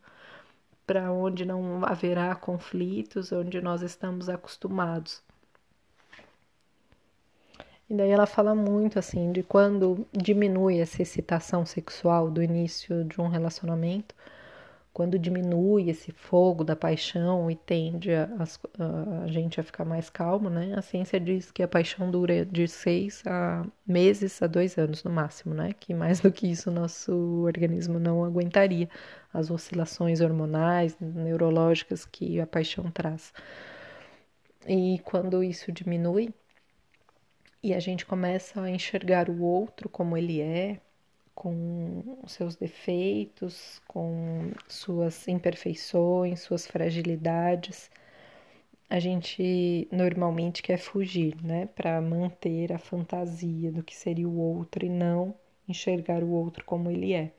para 0.86 1.12
onde 1.12 1.46
não 1.46 1.86
haverá 1.86 2.36
conflitos, 2.36 3.32
onde 3.32 3.62
nós 3.62 3.82
estamos 3.82 4.28
acostumados. 4.28 5.22
E 7.90 7.94
daí 7.96 8.10
ela 8.10 8.28
fala 8.28 8.54
muito 8.54 9.00
assim 9.00 9.32
de 9.32 9.42
quando 9.42 10.06
diminui 10.12 10.80
essa 10.80 11.02
excitação 11.02 11.66
sexual 11.66 12.30
do 12.30 12.42
início 12.44 13.04
de 13.06 13.20
um 13.20 13.28
relacionamento, 13.28 14.14
quando 14.94 15.20
diminui 15.20 15.90
esse 15.90 16.12
fogo 16.12 16.64
da 16.64 16.76
paixão 16.76 17.50
e 17.50 17.56
tende 17.56 18.12
a, 18.12 18.30
a, 18.78 19.24
a, 19.24 19.28
gente 19.28 19.60
a 19.60 19.64
ficar 19.64 19.86
mais 19.86 20.10
calmo, 20.10 20.50
né? 20.50 20.74
A 20.76 20.82
ciência 20.82 21.20
diz 21.20 21.52
que 21.52 21.64
a 21.64 21.68
paixão 21.68 22.10
dura 22.10 22.46
de 22.46 22.68
seis 22.68 23.24
a 23.26 23.66
meses 23.88 24.42
a 24.42 24.48
dois 24.48 24.78
anos 24.78 25.04
no 25.04 25.12
máximo, 25.12 25.54
né? 25.54 25.74
Que 25.80 25.94
mais 25.94 26.20
do 26.20 26.32
que 26.32 26.50
isso 26.50 26.72
nosso 26.72 27.14
organismo 27.44 28.00
não 28.00 28.24
aguentaria 28.26 28.90
as 29.34 29.52
oscilações 29.52 30.22
hormonais, 30.22 30.98
neurológicas 31.00 32.06
que 32.06 32.40
a 32.40 32.48
paixão 32.48 32.90
traz. 32.92 33.34
E 34.68 35.00
quando 35.06 35.44
isso 35.44 35.72
diminui, 35.72 36.34
e 37.62 37.74
a 37.74 37.80
gente 37.80 38.06
começa 38.06 38.62
a 38.62 38.70
enxergar 38.70 39.30
o 39.30 39.42
outro 39.42 39.90
como 39.90 40.18
ele 40.18 40.42
é, 40.42 40.80
com 41.40 42.04
seus 42.28 42.58
defeitos, 42.58 43.82
com 43.88 44.52
suas 44.68 45.26
imperfeições, 45.28 46.42
suas 46.42 46.68
fragilidades. 46.68 47.90
A 48.90 49.00
gente 49.00 49.88
normalmente 49.90 50.62
quer 50.62 50.78
fugir, 50.78 51.36
né, 51.42 51.68
para 51.68 52.02
manter 52.02 52.74
a 52.74 52.78
fantasia 52.78 53.72
do 53.72 53.82
que 53.82 53.96
seria 53.96 54.28
o 54.28 54.38
outro 54.38 54.86
e 54.86 54.90
não 54.90 55.34
enxergar 55.68 56.24
o 56.24 56.32
outro 56.32 56.66
como 56.66 56.92
ele 56.92 57.14
é. 57.14 57.32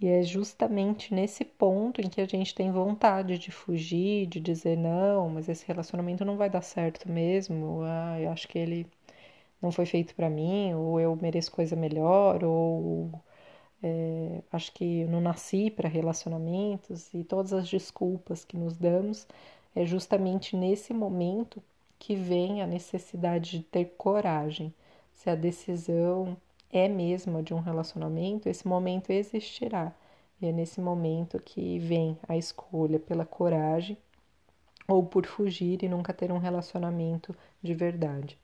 E 0.00 0.08
é 0.08 0.22
justamente 0.22 1.12
nesse 1.14 1.44
ponto 1.44 2.00
em 2.00 2.08
que 2.08 2.20
a 2.22 2.26
gente 2.26 2.54
tem 2.54 2.72
vontade 2.72 3.38
de 3.38 3.50
fugir, 3.50 4.26
de 4.26 4.40
dizer 4.40 4.76
não, 4.76 5.28
mas 5.28 5.48
esse 5.50 5.66
relacionamento 5.66 6.24
não 6.24 6.36
vai 6.38 6.48
dar 6.50 6.62
certo 6.62 7.10
mesmo. 7.10 7.82
Ah, 7.82 8.18
eu 8.20 8.30
acho 8.30 8.48
que 8.48 8.58
ele 8.58 8.86
não 9.62 9.72
foi 9.72 9.86
feito 9.86 10.14
para 10.14 10.30
mim, 10.30 10.74
ou 10.74 11.00
eu 11.00 11.16
mereço 11.16 11.50
coisa 11.52 11.76
melhor, 11.76 12.44
ou 12.44 13.10
é, 13.86 14.40
acho 14.50 14.72
que 14.72 15.00
eu 15.00 15.08
não 15.08 15.20
nasci 15.20 15.70
para 15.70 15.90
relacionamentos 15.90 17.12
e 17.12 17.22
todas 17.22 17.52
as 17.52 17.68
desculpas 17.68 18.42
que 18.42 18.56
nos 18.56 18.78
damos, 18.78 19.28
é 19.76 19.84
justamente 19.84 20.56
nesse 20.56 20.94
momento 20.94 21.62
que 21.98 22.16
vem 22.16 22.62
a 22.62 22.66
necessidade 22.66 23.58
de 23.58 23.64
ter 23.64 23.94
coragem. 23.98 24.72
Se 25.12 25.28
a 25.28 25.34
decisão 25.34 26.34
é 26.72 26.88
mesmo 26.88 27.42
de 27.42 27.52
um 27.52 27.60
relacionamento, 27.60 28.48
esse 28.48 28.66
momento 28.66 29.10
existirá. 29.10 29.92
E 30.40 30.46
é 30.46 30.52
nesse 30.52 30.80
momento 30.80 31.38
que 31.38 31.78
vem 31.78 32.18
a 32.26 32.38
escolha 32.38 32.98
pela 32.98 33.26
coragem 33.26 33.98
ou 34.88 35.04
por 35.04 35.26
fugir 35.26 35.82
e 35.82 35.88
nunca 35.88 36.14
ter 36.14 36.32
um 36.32 36.38
relacionamento 36.38 37.36
de 37.62 37.74
verdade. 37.74 38.38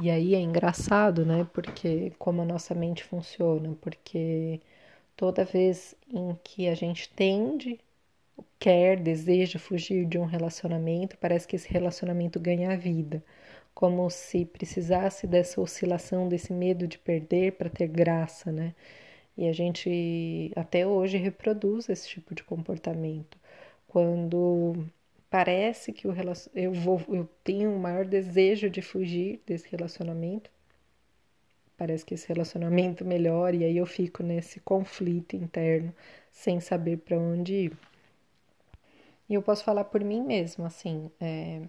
E 0.00 0.10
aí 0.10 0.34
é 0.34 0.40
engraçado, 0.40 1.24
né? 1.24 1.46
Porque 1.52 2.12
como 2.18 2.42
a 2.42 2.44
nossa 2.44 2.74
mente 2.74 3.04
funciona, 3.04 3.76
porque 3.80 4.60
toda 5.16 5.44
vez 5.44 5.94
em 6.12 6.34
que 6.44 6.68
a 6.68 6.74
gente 6.74 7.08
tende, 7.10 7.80
quer, 8.58 9.00
deseja 9.00 9.58
fugir 9.58 10.06
de 10.06 10.18
um 10.18 10.24
relacionamento, 10.24 11.16
parece 11.18 11.46
que 11.48 11.56
esse 11.56 11.68
relacionamento 11.72 12.40
ganha 12.40 12.76
vida, 12.76 13.22
como 13.74 14.10
se 14.10 14.44
precisasse 14.46 15.26
dessa 15.26 15.60
oscilação, 15.60 16.28
desse 16.28 16.52
medo 16.52 16.86
de 16.88 16.98
perder 16.98 17.52
para 17.54 17.70
ter 17.70 17.88
graça, 17.88 18.52
né? 18.52 18.74
E 19.36 19.48
a 19.48 19.52
gente 19.52 20.52
até 20.56 20.86
hoje 20.86 21.18
reproduz 21.18 21.88
esse 21.88 22.08
tipo 22.08 22.34
de 22.34 22.44
comportamento. 22.44 23.38
Quando 23.88 24.86
parece 25.34 25.92
que 25.92 26.06
o 26.06 26.14
eu 26.54 26.72
vou 26.72 27.02
eu 27.08 27.28
tenho 27.42 27.68
um 27.68 27.78
maior 27.80 28.04
desejo 28.04 28.70
de 28.70 28.80
fugir 28.80 29.42
desse 29.44 29.68
relacionamento. 29.68 30.48
Parece 31.76 32.04
que 32.06 32.14
esse 32.14 32.28
relacionamento 32.28 33.04
melhora 33.04 33.56
e 33.56 33.64
aí 33.64 33.76
eu 33.76 33.84
fico 33.84 34.22
nesse 34.22 34.60
conflito 34.60 35.34
interno, 35.34 35.92
sem 36.30 36.60
saber 36.60 36.98
para 36.98 37.18
onde 37.18 37.52
ir. 37.52 37.72
E 39.28 39.34
eu 39.34 39.42
posso 39.42 39.64
falar 39.64 39.82
por 39.86 40.04
mim 40.04 40.22
mesma, 40.22 40.68
assim, 40.68 41.10
é, 41.20 41.62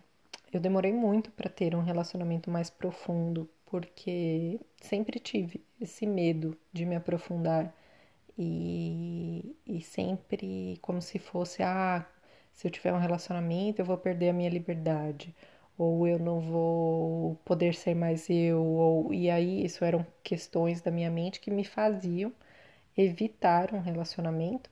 eu 0.54 0.60
demorei 0.60 0.94
muito 0.94 1.32
para 1.32 1.50
ter 1.50 1.74
um 1.74 1.82
relacionamento 1.82 2.52
mais 2.52 2.70
profundo, 2.70 3.50
porque 3.66 4.60
sempre 4.80 5.20
tive 5.20 5.60
esse 5.82 6.06
medo 6.06 6.56
de 6.72 6.86
me 6.86 6.96
aprofundar 6.96 7.76
e, 8.38 9.56
e 9.66 9.82
sempre 9.82 10.78
como 10.84 11.02
se 11.02 11.18
fosse, 11.18 11.64
ah, 11.64 12.06
se 12.56 12.68
eu 12.68 12.72
tiver 12.72 12.94
um 12.94 13.00
relacionamento 13.00 13.82
eu 13.82 13.86
vou 13.86 13.98
perder 13.98 14.30
a 14.30 14.34
minha 14.34 14.50
liberdade, 14.50 15.36
ou 15.78 16.08
eu 16.08 16.18
não 16.20 16.40
vou 16.40 17.36
poder 17.46 17.76
ser 17.76 17.96
mais 17.96 18.30
eu, 18.30 18.64
ou, 18.64 19.14
e 19.14 19.30
aí 19.30 19.66
isso 19.66 19.84
eram 19.86 20.06
questões 20.24 20.82
da 20.82 20.92
minha 20.92 21.12
mente 21.12 21.40
que 21.40 21.52
me 21.52 21.66
faziam 21.66 22.34
evitar 22.98 23.74
um 23.74 23.82
relacionamento. 23.82 24.70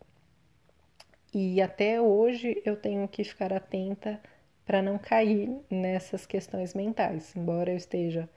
E 1.33 1.61
até 1.61 1.99
hoje 2.01 2.61
eu 2.65 2.75
tenho 2.77 3.07
que 3.07 3.23
ficar 3.23 3.51
atenta 3.53 4.21
para 4.65 4.81
não 4.81 4.97
cair 4.97 5.49
nessas 5.69 6.25
questões 6.25 6.73
mentais, 6.73 7.35
embora 7.35 7.71
eu 7.71 7.77
esteja 7.77 8.29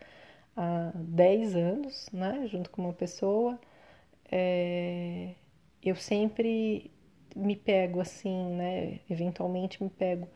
há 0.56 0.90
10 0.94 1.54
anos, 1.54 2.08
né, 2.12 2.46
junto 2.48 2.70
com 2.70 2.82
uma 2.82 2.92
pessoa, 2.92 3.60
é, 4.30 5.34
eu 5.82 5.94
sempre 5.96 6.90
me 7.36 7.54
pego 7.56 8.00
assim, 8.00 8.50
né, 8.54 9.00
eventualmente 9.10 9.82
me 9.82 9.90
pego 9.90 10.26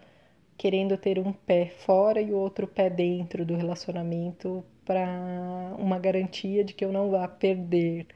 querendo 0.56 0.96
ter 0.98 1.18
um 1.18 1.32
pé 1.32 1.66
fora 1.66 2.20
e 2.20 2.32
o 2.32 2.36
outro 2.36 2.66
pé 2.66 2.90
dentro 2.90 3.46
do 3.46 3.56
relacionamento 3.56 4.62
para 4.84 5.74
uma 5.78 5.98
garantia 5.98 6.62
de 6.62 6.74
que 6.74 6.84
eu 6.84 6.92
não 6.92 7.10
vá 7.10 7.26
perder 7.26 8.06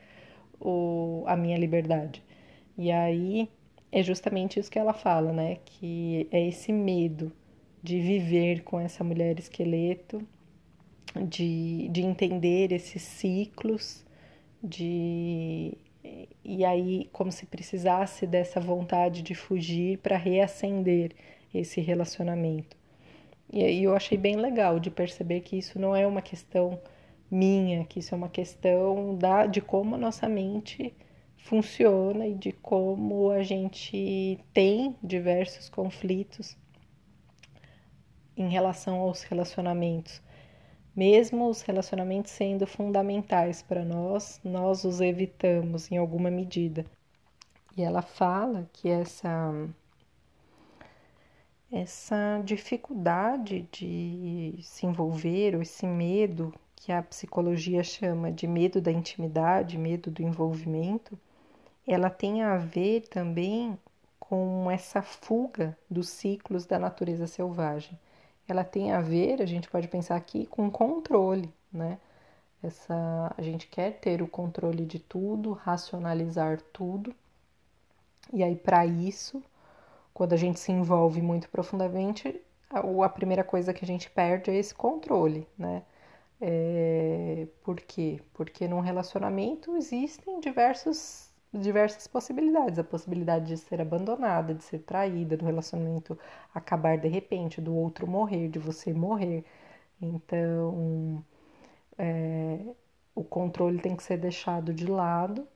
o, 0.60 1.24
a 1.26 1.36
minha 1.36 1.56
liberdade. 1.56 2.22
E 2.76 2.90
aí 2.92 3.48
é 3.90 4.02
justamente 4.02 4.60
isso 4.60 4.70
que 4.70 4.78
ela 4.78 4.92
fala, 4.92 5.32
né? 5.32 5.58
Que 5.64 6.28
é 6.30 6.46
esse 6.46 6.72
medo 6.72 7.32
de 7.82 8.00
viver 8.00 8.62
com 8.64 8.78
essa 8.80 9.04
mulher 9.04 9.38
esqueleto 9.38 10.26
de, 11.28 11.88
de 11.90 12.02
entender 12.02 12.72
esses 12.72 13.02
ciclos, 13.02 14.04
de 14.62 15.76
e 16.44 16.64
aí 16.64 17.08
como 17.12 17.32
se 17.32 17.46
precisasse 17.46 18.26
dessa 18.26 18.60
vontade 18.60 19.22
de 19.22 19.34
fugir 19.34 19.98
para 19.98 20.16
reacender 20.16 21.12
esse 21.52 21.80
relacionamento. 21.80 22.76
E 23.52 23.62
aí 23.64 23.84
eu 23.84 23.94
achei 23.94 24.18
bem 24.18 24.36
legal 24.36 24.78
de 24.80 24.90
perceber 24.90 25.40
que 25.40 25.56
isso 25.56 25.78
não 25.78 25.94
é 25.94 26.06
uma 26.06 26.22
questão 26.22 26.80
minha, 27.30 27.84
que 27.84 28.00
isso 28.00 28.14
é 28.14 28.18
uma 28.18 28.28
questão 28.28 29.16
da, 29.16 29.46
de 29.46 29.60
como 29.60 29.94
a 29.94 29.98
nossa 29.98 30.28
mente 30.28 30.94
funciona 31.38 32.26
e 32.26 32.34
de 32.34 32.52
como 32.52 33.30
a 33.30 33.42
gente 33.42 34.38
tem 34.52 34.96
diversos 35.02 35.68
conflitos 35.68 36.56
em 38.36 38.48
relação 38.48 39.00
aos 39.00 39.22
relacionamentos. 39.22 40.22
Mesmo 40.96 41.48
os 41.48 41.60
relacionamentos 41.62 42.30
sendo 42.30 42.66
fundamentais 42.68 43.60
para 43.62 43.84
nós, 43.84 44.40
nós 44.44 44.84
os 44.84 45.00
evitamos 45.00 45.90
em 45.90 45.96
alguma 45.96 46.30
medida. 46.30 46.86
E 47.76 47.82
ela 47.82 48.00
fala 48.00 48.68
que 48.72 48.88
essa 48.88 49.52
essa 51.72 52.40
dificuldade 52.44 53.68
de 53.72 54.56
se 54.62 54.86
envolver, 54.86 55.56
ou 55.56 55.62
esse 55.62 55.84
medo 55.84 56.54
que 56.76 56.92
a 56.92 57.02
psicologia 57.02 57.82
chama 57.82 58.30
de 58.30 58.46
medo 58.46 58.80
da 58.80 58.92
intimidade, 58.92 59.76
medo 59.76 60.08
do 60.12 60.22
envolvimento, 60.22 61.18
ela 61.84 62.08
tem 62.08 62.42
a 62.42 62.56
ver 62.56 63.08
também 63.08 63.76
com 64.20 64.70
essa 64.70 65.02
fuga 65.02 65.76
dos 65.90 66.08
ciclos 66.08 66.64
da 66.64 66.78
natureza 66.78 67.26
selvagem 67.26 67.98
ela 68.48 68.64
tem 68.64 68.92
a 68.92 69.00
ver, 69.00 69.40
a 69.42 69.46
gente 69.46 69.68
pode 69.68 69.88
pensar 69.88 70.16
aqui, 70.16 70.46
com 70.46 70.70
controle, 70.70 71.52
né? 71.72 71.98
Essa, 72.62 73.34
a 73.36 73.42
gente 73.42 73.66
quer 73.66 73.92
ter 74.00 74.22
o 74.22 74.28
controle 74.28 74.86
de 74.86 74.98
tudo, 74.98 75.52
racionalizar 75.52 76.60
tudo. 76.72 77.14
E 78.32 78.42
aí, 78.42 78.56
para 78.56 78.86
isso, 78.86 79.42
quando 80.14 80.32
a 80.32 80.36
gente 80.36 80.58
se 80.60 80.72
envolve 80.72 81.20
muito 81.20 81.48
profundamente, 81.50 82.40
a, 82.70 82.80
a, 83.04 83.08
primeira 83.08 83.44
coisa 83.44 83.74
que 83.74 83.84
a 83.84 83.86
gente 83.86 84.10
perde 84.10 84.50
é 84.50 84.56
esse 84.56 84.74
controle, 84.74 85.46
né? 85.58 85.82
É, 86.40 87.46
por 87.62 87.76
quê? 87.80 88.20
Porque 88.34 88.66
num 88.68 88.80
relacionamento 88.80 89.76
existem 89.76 90.40
diversos 90.40 91.30
diversas 91.60 92.06
possibilidades. 92.06 92.78
A 92.78 92.84
possibilidade 92.84 93.46
de 93.46 93.56
ser 93.56 93.80
abandonada, 93.80 94.54
de 94.54 94.64
ser 94.64 94.80
traída, 94.80 95.36
do 95.36 95.44
relacionamento 95.44 96.18
acabar 96.54 96.98
de 96.98 97.08
repente, 97.08 97.60
do 97.60 97.74
outro 97.74 98.06
morrer, 98.06 98.48
de 98.48 98.58
você 98.58 98.92
morrer. 98.92 99.44
Então, 100.00 101.24
é, 101.98 102.58
o 103.14 103.24
controle 103.24 103.80
tem 103.80 103.96
que 103.96 104.02
ser 104.02 104.18
deixado 104.18 104.72
de 104.72 104.86
lado 104.86 105.46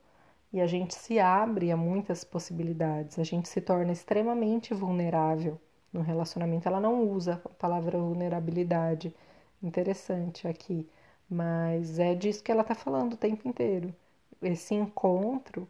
e 0.51 0.61
a 0.61 0.67
gente 0.67 0.95
se 0.95 1.19
abre 1.19 1.71
a 1.71 1.77
muitas 1.77 2.23
possibilidades. 2.23 3.19
A 3.19 3.23
gente 3.23 3.47
se 3.49 3.61
torna 3.61 3.91
extremamente 3.91 4.73
vulnerável 4.73 5.59
no 5.93 6.01
relacionamento. 6.01 6.67
Ela 6.67 6.79
não 6.79 7.03
usa 7.03 7.41
a 7.45 7.49
palavra 7.49 7.97
vulnerabilidade, 7.97 9.15
interessante 9.61 10.47
aqui, 10.47 10.87
mas 11.29 11.99
é 11.99 12.15
disso 12.15 12.43
que 12.43 12.51
ela 12.51 12.61
está 12.61 12.75
falando 12.75 13.13
o 13.13 13.17
tempo 13.17 13.47
inteiro. 13.47 13.93
Esse 14.41 14.73
encontro 14.73 15.67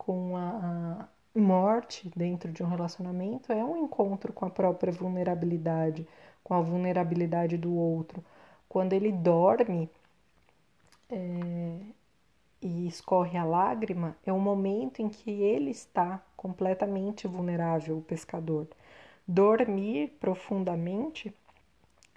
com 0.00 0.34
a, 0.34 1.06
morte 1.34 2.10
dentro 2.16 2.50
de 2.50 2.62
um 2.62 2.66
relacionamento 2.66 3.52
é 3.52 3.62
um 3.62 3.84
encontro 3.84 4.32
com 4.32 4.46
a 4.46 4.50
própria 4.50 4.90
vulnerabilidade, 4.90 6.08
com 6.42 6.54
a 6.54 6.60
vulnerabilidade 6.60 7.56
do 7.58 7.74
outro. 7.74 8.24
Quando 8.66 8.94
ele 8.94 9.12
dorme 9.12 9.90
é, 11.10 11.76
e 12.62 12.86
escorre 12.86 13.36
a 13.38 13.44
lágrima, 13.44 14.16
é 14.24 14.32
o 14.32 14.40
momento 14.40 15.00
em 15.00 15.08
que 15.08 15.30
ele 15.30 15.70
está 15.70 16.20
completamente 16.34 17.28
vulnerável, 17.28 17.98
o 17.98 18.02
pescador. 18.02 18.66
Dormir 19.28 20.16
profundamente 20.18 21.32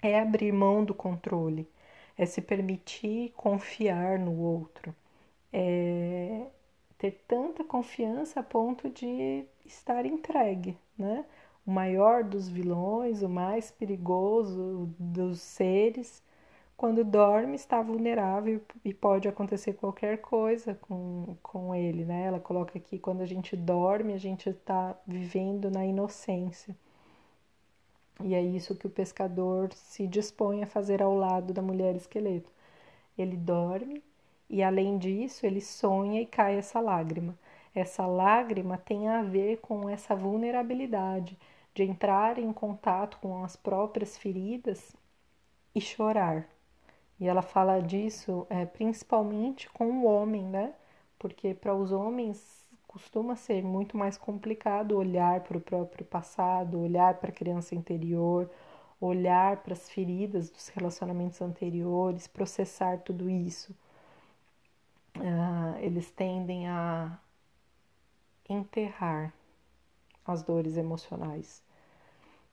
é 0.02 0.18
abrir 0.18 0.52
mão 0.52 0.84
do 0.84 0.94
controle, 0.94 1.68
é 2.16 2.24
se 2.24 2.40
permitir 2.40 3.32
confiar 3.36 4.18
no 4.18 4.40
outro, 4.40 4.94
é 5.52 6.46
ter 7.04 7.22
tanta 7.28 7.62
confiança 7.62 8.40
a 8.40 8.42
ponto 8.42 8.88
de 8.88 9.44
estar 9.66 10.06
entregue, 10.06 10.78
né? 10.96 11.26
O 11.66 11.70
maior 11.70 12.24
dos 12.24 12.48
vilões, 12.48 13.22
o 13.22 13.28
mais 13.28 13.70
perigoso 13.70 14.88
dos 14.98 15.40
seres, 15.40 16.22
quando 16.76 17.04
dorme 17.04 17.56
está 17.56 17.82
vulnerável 17.82 18.60
e 18.82 18.94
pode 18.94 19.28
acontecer 19.28 19.74
qualquer 19.74 20.18
coisa 20.22 20.74
com, 20.76 21.36
com 21.42 21.74
ele, 21.74 22.06
né? 22.06 22.24
Ela 22.24 22.40
coloca 22.40 22.78
aqui 22.78 22.98
quando 22.98 23.20
a 23.20 23.26
gente 23.26 23.54
dorme, 23.54 24.14
a 24.14 24.18
gente 24.18 24.48
está 24.48 24.98
vivendo 25.06 25.70
na 25.70 25.84
inocência. 25.84 26.74
E 28.22 28.34
é 28.34 28.42
isso 28.42 28.76
que 28.76 28.86
o 28.86 28.90
pescador 28.90 29.72
se 29.74 30.06
dispõe 30.06 30.62
a 30.62 30.66
fazer 30.66 31.02
ao 31.02 31.14
lado 31.14 31.52
da 31.52 31.60
mulher 31.60 31.96
esqueleto. 31.96 32.50
Ele 33.18 33.36
dorme 33.36 34.02
e 34.54 34.62
além 34.62 34.98
disso, 34.98 35.44
ele 35.44 35.60
sonha 35.60 36.20
e 36.20 36.26
cai 36.26 36.56
essa 36.56 36.78
lágrima. 36.78 37.36
Essa 37.74 38.06
lágrima 38.06 38.78
tem 38.78 39.08
a 39.08 39.20
ver 39.20 39.58
com 39.58 39.88
essa 39.88 40.14
vulnerabilidade 40.14 41.36
de 41.74 41.82
entrar 41.82 42.38
em 42.38 42.52
contato 42.52 43.18
com 43.20 43.42
as 43.42 43.56
próprias 43.56 44.16
feridas 44.16 44.94
e 45.74 45.80
chorar. 45.80 46.48
E 47.18 47.26
ela 47.26 47.42
fala 47.42 47.80
disso 47.80 48.46
é, 48.48 48.64
principalmente 48.64 49.68
com 49.70 49.86
o 49.90 50.04
homem, 50.04 50.44
né? 50.44 50.72
Porque 51.18 51.52
para 51.52 51.74
os 51.74 51.90
homens 51.90 52.70
costuma 52.86 53.34
ser 53.34 53.60
muito 53.64 53.96
mais 53.96 54.16
complicado 54.16 54.96
olhar 54.96 55.40
para 55.40 55.58
o 55.58 55.60
próprio 55.60 56.04
passado, 56.04 56.78
olhar 56.80 57.14
para 57.14 57.30
a 57.30 57.34
criança 57.34 57.74
interior, 57.74 58.48
olhar 59.00 59.64
para 59.64 59.72
as 59.72 59.90
feridas 59.90 60.48
dos 60.48 60.68
relacionamentos 60.68 61.42
anteriores, 61.42 62.28
processar 62.28 62.98
tudo 62.98 63.28
isso 63.28 63.74
uh, 65.16 65.78
eles 65.80 66.10
tendem 66.10 66.68
a 66.68 67.18
enterrar 68.48 69.32
as 70.26 70.42
dores 70.42 70.76
emocionais. 70.76 71.62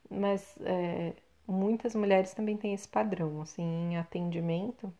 Mas 0.10 0.56
é, 0.62 1.14
muitas 1.48 1.96
mulheres 1.96 2.34
também 2.34 2.58
têm 2.58 2.74
esse 2.74 2.88
padrão, 2.88 3.42
assim, 3.42 3.64
em 3.64 3.98
atendimento. 3.98 4.94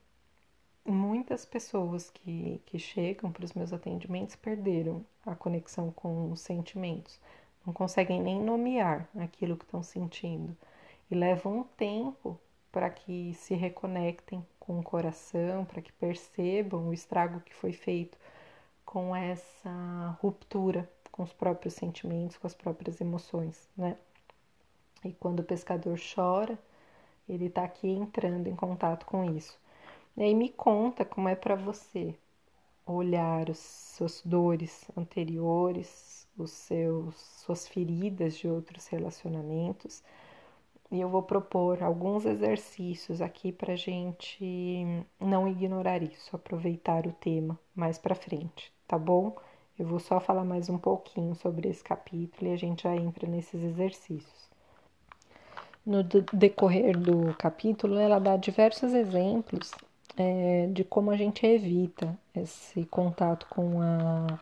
Muitas 0.86 1.46
pessoas 1.46 2.10
que, 2.10 2.62
que 2.66 2.80
chegam 2.80 3.32
para 3.32 3.46
os 3.46 3.54
meus 3.54 3.72
atendimentos 3.74 4.36
perderam 4.36 5.06
a 5.26 5.36
conexão 5.36 5.92
com 5.92 6.32
os 6.32 6.42
sentimentos, 6.42 7.20
não 7.66 7.74
conseguem 7.74 8.22
nem 8.22 8.42
nomear 8.42 9.08
aquilo 9.16 9.56
que 9.56 9.64
estão 9.64 9.84
sentindo 9.84 10.58
e 11.10 11.16
levam 11.16 11.60
um 11.60 11.64
tempo 11.64 12.40
para 12.72 12.90
que 12.90 13.34
se 13.36 13.54
reconectem 13.54 14.44
com 14.72 14.80
o 14.80 14.84
coração, 14.84 15.66
para 15.66 15.82
que 15.82 15.92
percebam 15.92 16.88
o 16.88 16.94
estrago 16.94 17.42
que 17.42 17.54
foi 17.54 17.74
feito 17.74 18.18
com 18.86 19.14
essa 19.14 20.18
ruptura 20.22 20.90
com 21.12 21.24
os 21.24 21.34
próprios 21.34 21.74
sentimentos, 21.74 22.38
com 22.38 22.48
as 22.48 22.56
próprias 22.56 23.02
emoções, 23.02 23.68
né? 23.76 23.98
E 25.04 25.12
quando 25.12 25.42
o 25.42 25.44
pescador 25.44 26.00
chora, 26.00 26.58
ele 27.28 27.48
está 27.48 27.66
aqui 27.66 27.90
entrando 27.90 28.48
em 28.48 28.56
contato 28.56 29.06
com 29.06 29.26
isso. 29.36 29.60
E 30.16 30.24
aí 30.24 30.34
me 30.34 30.48
conta 30.48 31.04
como 31.04 31.28
é 31.28 31.36
para 31.36 31.56
você 31.56 32.16
olhar 32.86 33.50
as 33.50 33.60
suas 33.60 34.22
dores 34.24 34.90
anteriores, 34.96 36.26
os 36.38 36.52
seus 36.52 37.16
suas 37.16 37.68
feridas 37.68 38.38
de 38.38 38.48
outros 38.48 38.88
relacionamentos. 38.88 40.02
E 40.92 41.00
eu 41.00 41.08
vou 41.08 41.24
propor 41.24 41.82
alguns 41.82 42.26
exercícios 42.26 43.22
aqui 43.22 43.52
para 43.52 43.78
gente 43.78 44.86
não 45.18 45.48
ignorar 45.48 46.04
isso, 46.04 46.36
aproveitar 46.36 47.08
o 47.08 47.14
tema 47.14 47.58
mais 47.74 47.98
para 47.98 48.14
frente, 48.14 48.74
tá 48.86 49.00
bom? 49.00 49.34
Eu 49.80 49.86
vou 49.86 50.00
só 50.00 50.20
falar 50.20 50.44
mais 50.44 50.70
um 50.70 50.78
pouquinho 50.78 51.34
sobre 51.34 51.70
esse 51.70 51.82
capítulo 51.82 52.52
e 52.52 52.54
a 52.54 52.58
gente 52.58 52.84
já 52.84 52.94
entra 52.94 53.26
nesses 53.26 53.64
exercícios. 53.64 54.52
No 55.86 56.04
decorrer 56.04 57.00
do 57.00 57.34
capítulo, 57.36 57.98
ela 57.98 58.20
dá 58.20 58.36
diversos 58.36 58.94
exemplos 58.94 59.72
é, 60.18 60.68
de 60.68 60.84
como 60.84 61.10
a 61.10 61.16
gente 61.16 61.46
evita 61.46 62.20
esse 62.36 62.86
contato 62.86 63.48
com 63.50 63.82
a 63.82 64.40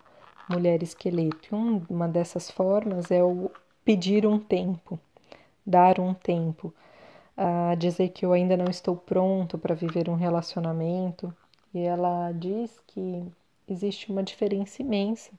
mulher 0.50 0.82
esqueleto. 0.82 1.56
E 1.56 1.94
uma 1.94 2.08
dessas 2.08 2.50
formas 2.50 3.12
é 3.12 3.24
o 3.24 3.52
pedir 3.86 4.26
um 4.26 4.38
tempo, 4.40 5.00
dar 5.70 6.00
um 6.00 6.14
tempo, 6.14 6.74
a 7.38 7.76
dizer 7.76 8.10
que 8.10 8.26
eu 8.26 8.34
ainda 8.34 8.58
não 8.58 8.66
estou 8.66 8.96
pronto 8.96 9.58
para 9.58 9.76
viver 9.76 10.10
um 10.10 10.16
relacionamento. 10.16 11.34
E 11.74 11.80
ela 11.80 12.32
diz 12.32 12.80
que 12.88 13.24
existe 13.68 14.12
uma 14.12 14.24
diferença 14.24 14.82
imensa 14.82 15.32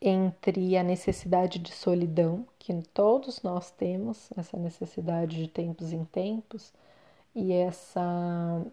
entre 0.00 0.76
a 0.76 0.82
necessidade 0.82 1.58
de 1.58 1.72
solidão, 1.72 2.44
que 2.58 2.72
todos 2.92 3.42
nós 3.42 3.70
temos, 3.70 4.30
essa 4.36 4.56
necessidade 4.56 5.36
de 5.36 5.48
tempos 5.48 5.92
em 5.92 6.04
tempos, 6.04 6.72
e 7.34 7.52
essa 7.52 8.64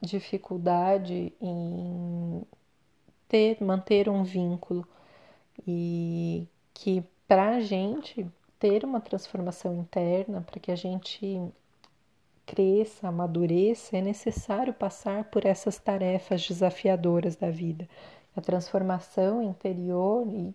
dificuldade 0.00 1.32
em 1.40 2.42
ter, 3.28 3.60
manter 3.62 4.08
um 4.08 4.22
vínculo 4.22 4.86
e 5.66 6.46
que 6.72 7.02
para 7.26 7.56
a 7.56 7.60
gente 7.60 8.26
ter 8.58 8.84
uma 8.84 9.00
transformação 9.00 9.74
interna, 9.76 10.40
para 10.40 10.60
que 10.60 10.70
a 10.70 10.76
gente 10.76 11.40
cresça, 12.46 13.08
amadureça, 13.08 13.96
é 13.96 14.00
necessário 14.00 14.72
passar 14.72 15.24
por 15.24 15.44
essas 15.44 15.78
tarefas 15.78 16.46
desafiadoras 16.46 17.36
da 17.36 17.50
vida. 17.50 17.88
A 18.36 18.40
transformação 18.40 19.42
interior 19.42 20.26
e 20.28 20.54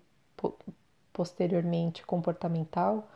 posteriormente 1.12 2.06
comportamental 2.06 3.08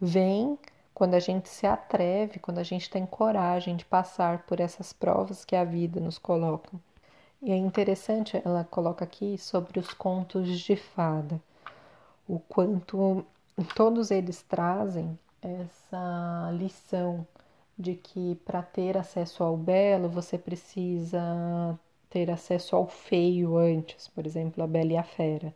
vem 0.00 0.58
quando 0.94 1.14
a 1.14 1.20
gente 1.20 1.48
se 1.48 1.66
atreve, 1.66 2.38
quando 2.38 2.58
a 2.58 2.62
gente 2.62 2.88
tem 2.88 3.04
coragem 3.06 3.76
de 3.76 3.84
passar 3.84 4.44
por 4.46 4.60
essas 4.60 4.92
provas 4.92 5.44
que 5.44 5.56
a 5.56 5.64
vida 5.64 5.98
nos 6.00 6.18
coloca. 6.18 6.70
E 7.42 7.50
é 7.50 7.56
interessante, 7.56 8.40
ela 8.44 8.64
coloca 8.64 9.04
aqui 9.04 9.38
sobre 9.38 9.80
os 9.80 9.92
contos 9.94 10.60
de 10.60 10.76
fada, 10.76 11.40
o 12.28 12.38
quanto 12.38 13.24
todos 13.64 14.10
eles 14.10 14.42
trazem 14.42 15.18
essa 15.42 16.50
lição 16.52 17.26
de 17.78 17.94
que 17.94 18.34
para 18.44 18.62
ter 18.62 18.96
acesso 18.98 19.42
ao 19.42 19.56
belo 19.56 20.08
você 20.08 20.36
precisa 20.38 21.78
ter 22.10 22.30
acesso 22.30 22.76
ao 22.76 22.86
feio 22.86 23.56
antes, 23.56 24.08
por 24.08 24.26
exemplo, 24.26 24.62
a 24.62 24.66
Bela 24.66 24.92
e 24.92 24.96
a 24.96 25.02
Fera. 25.02 25.54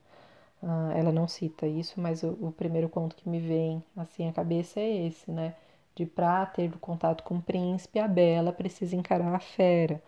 Ah, 0.62 0.92
ela 0.96 1.12
não 1.12 1.28
cita 1.28 1.66
isso, 1.66 2.00
mas 2.00 2.22
o, 2.22 2.30
o, 2.40 2.52
primeiro 2.52 2.88
conto 2.88 3.16
que 3.16 3.28
me 3.28 3.40
vem 3.40 3.82
assim 3.96 4.28
à 4.28 4.32
cabeça 4.32 4.80
é 4.80 5.06
esse, 5.06 5.30
né? 5.30 5.54
De 5.94 6.06
pra 6.06 6.46
ter 6.46 6.72
contato 6.78 7.22
com 7.24 7.36
o 7.36 7.42
príncipe, 7.42 7.98
a 7.98 8.08
Bela 8.08 8.52
precisa 8.52 8.96
encarar 8.96 9.34
a 9.34 9.40
fera. 9.40 10.02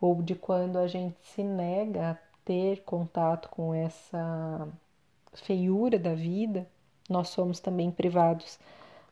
Ou 0.00 0.22
de 0.22 0.34
quando 0.34 0.78
a 0.78 0.86
gente 0.88 1.16
se 1.22 1.42
nega 1.44 2.12
a 2.12 2.18
ter 2.44 2.82
contato 2.84 3.48
com 3.50 3.72
essa 3.74 4.68
feiura 5.34 5.98
da 5.98 6.14
vida, 6.14 6.66
nós 7.12 7.28
somos 7.28 7.60
também 7.60 7.90
privados 7.90 8.58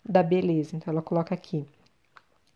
da 0.05 0.23
beleza. 0.23 0.77
Então 0.77 0.93
ela 0.93 1.03
coloca 1.03 1.35
aqui. 1.35 1.65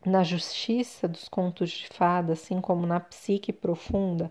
Na 0.04 0.22
justiça 0.22 1.07
dos 1.09 1.28
contos 1.28 1.70
de 1.70 1.88
fada, 1.88 2.33
assim 2.33 2.61
como 2.61 2.87
na 2.87 3.00
psique 3.00 3.52
profunda, 3.52 4.30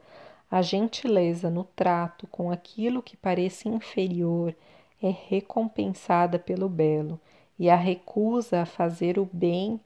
a 0.52 0.62
gentileza 0.62 1.49
no 1.49 1.63
trato 1.63 2.28
com 2.28 2.52
aquilo 2.52 3.02
que 3.02 3.17
parece 3.17 3.67
inferior 3.67 4.56
é 5.02 5.10
recompensada 5.10 6.38
pelo 6.38 6.69
belo, 6.69 7.19
e 7.58 7.69
a 7.69 7.76
recusa 7.76 8.62
a 8.62 8.65
fazer 8.65 9.17
o 9.17 9.28
bem 9.32 9.80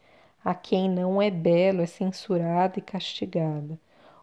a 0.44 0.54
quem 0.54 0.90
não 0.90 1.22
é 1.22 1.30
belo 1.30 1.82
é 1.82 1.86
censurada 1.86 2.80
e 2.80 2.82
castigada. 2.82 3.80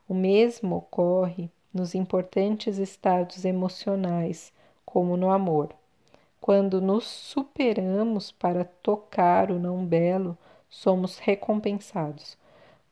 O 0.09 0.15
mesmo 0.15 0.77
ocorre 0.77 1.51
nos 1.73 1.95
importantes 1.95 2.79
estados 2.79 3.45
emocionais, 3.45 4.53
como 4.85 5.17
no 5.17 5.31
amor. 5.31 5.75
Quando 6.45 6.79
nos 6.79 7.05
superamos 7.05 8.31
para 8.31 8.67
tocar 8.67 9.51
o 9.51 9.59
não 9.59 9.83
belo, 9.83 10.37
somos 10.69 11.17
recompensados. 11.19 12.37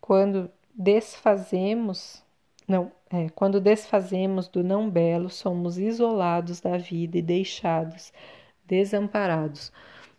Quando 0.01 0.51
desfazemos 0.75 2.23
não, 2.67 2.91
é, 3.11 3.29
quando 3.35 3.61
desfazemos 3.61 4.49
do 4.49 4.65
não 4.65 4.89
belo, 4.89 5.29
somos 5.29 5.77
isolados 5.77 6.63
da 6.63 6.79
vida 6.79 7.19
e 7.19 7.21
deixados 7.21 8.11
desamparados. 8.65 9.71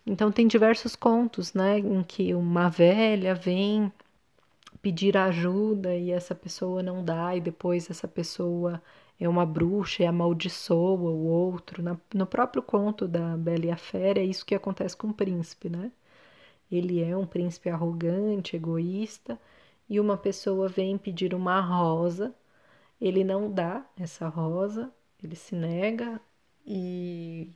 Então 0.06 0.30
tem 0.30 0.46
diversos 0.46 0.94
contos, 0.94 1.54
né, 1.54 1.80
em 1.80 2.04
que 2.04 2.32
uma 2.34 2.68
velha 2.68 3.34
vem 3.34 3.92
pedir 4.80 5.16
ajuda 5.16 5.92
e 5.96 6.12
essa 6.12 6.36
pessoa 6.36 6.84
não 6.84 7.04
dá 7.04 7.34
e 7.34 7.40
depois 7.40 7.90
essa 7.90 8.06
pessoa 8.06 8.80
é 9.26 9.28
uma 9.28 9.46
bruxa 9.46 10.02
e 10.02 10.06
amaldiçoa 10.06 11.10
o 11.10 11.26
outro. 11.26 11.82
Na, 11.82 11.96
no 12.14 12.26
próprio 12.26 12.62
conto 12.62 13.08
da 13.08 13.36
Bela 13.36 13.66
e 13.66 13.70
a 13.70 13.76
Fera 13.76 14.20
é 14.20 14.24
isso 14.24 14.46
que 14.46 14.54
acontece 14.54 14.96
com 14.96 15.08
o 15.08 15.14
príncipe, 15.14 15.68
né? 15.68 15.92
Ele 16.70 17.02
é 17.02 17.16
um 17.16 17.26
príncipe 17.26 17.68
arrogante, 17.70 18.56
egoísta 18.56 19.38
e 19.88 20.00
uma 20.00 20.16
pessoa 20.16 20.68
vem 20.68 20.98
pedir 20.98 21.34
uma 21.34 21.60
rosa, 21.60 22.34
ele 23.00 23.22
não 23.24 23.50
dá 23.52 23.84
essa 23.98 24.28
rosa, 24.28 24.92
ele 25.22 25.36
se 25.36 25.54
nega 25.54 26.20
e, 26.66 27.50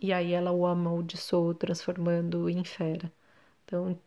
e 0.00 0.12
aí 0.12 0.32
ela 0.32 0.52
o 0.52 0.66
amaldiçoa, 0.66 1.54
transformando 1.54 2.48
em 2.48 2.64
fera. 2.64 3.12
Então, 3.64 3.98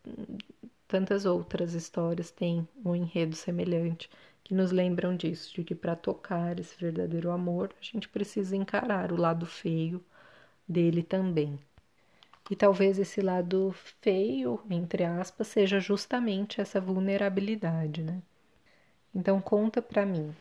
tantas 0.87 1.25
outras 1.25 1.73
histórias 1.73 2.31
têm 2.31 2.67
um 2.83 2.95
enredo 2.95 3.35
semelhante 3.35 4.09
que 4.43 4.53
nos 4.53 4.71
lembram 4.71 5.15
disso, 5.15 5.53
de 5.55 5.63
que 5.63 5.75
para 5.75 5.95
tocar 5.95 6.59
esse 6.59 6.77
verdadeiro 6.77 7.31
amor, 7.31 7.73
a 7.79 7.83
gente 7.83 8.09
precisa 8.09 8.55
encarar 8.55 9.11
o 9.11 9.19
lado 9.19 9.45
feio 9.45 10.03
dele 10.67 11.03
também. 11.03 11.59
E 12.49 12.55
talvez 12.55 12.99
esse 12.99 13.21
lado 13.21 13.73
feio, 14.01 14.59
entre 14.69 15.03
aspas, 15.05 15.47
seja 15.47 15.79
justamente 15.79 16.59
essa 16.59 16.81
vulnerabilidade, 16.81 18.03
né? 18.03 18.21
Então 19.13 19.39
conta 19.41 19.81
para 19.81 20.05
mim. 20.05 20.35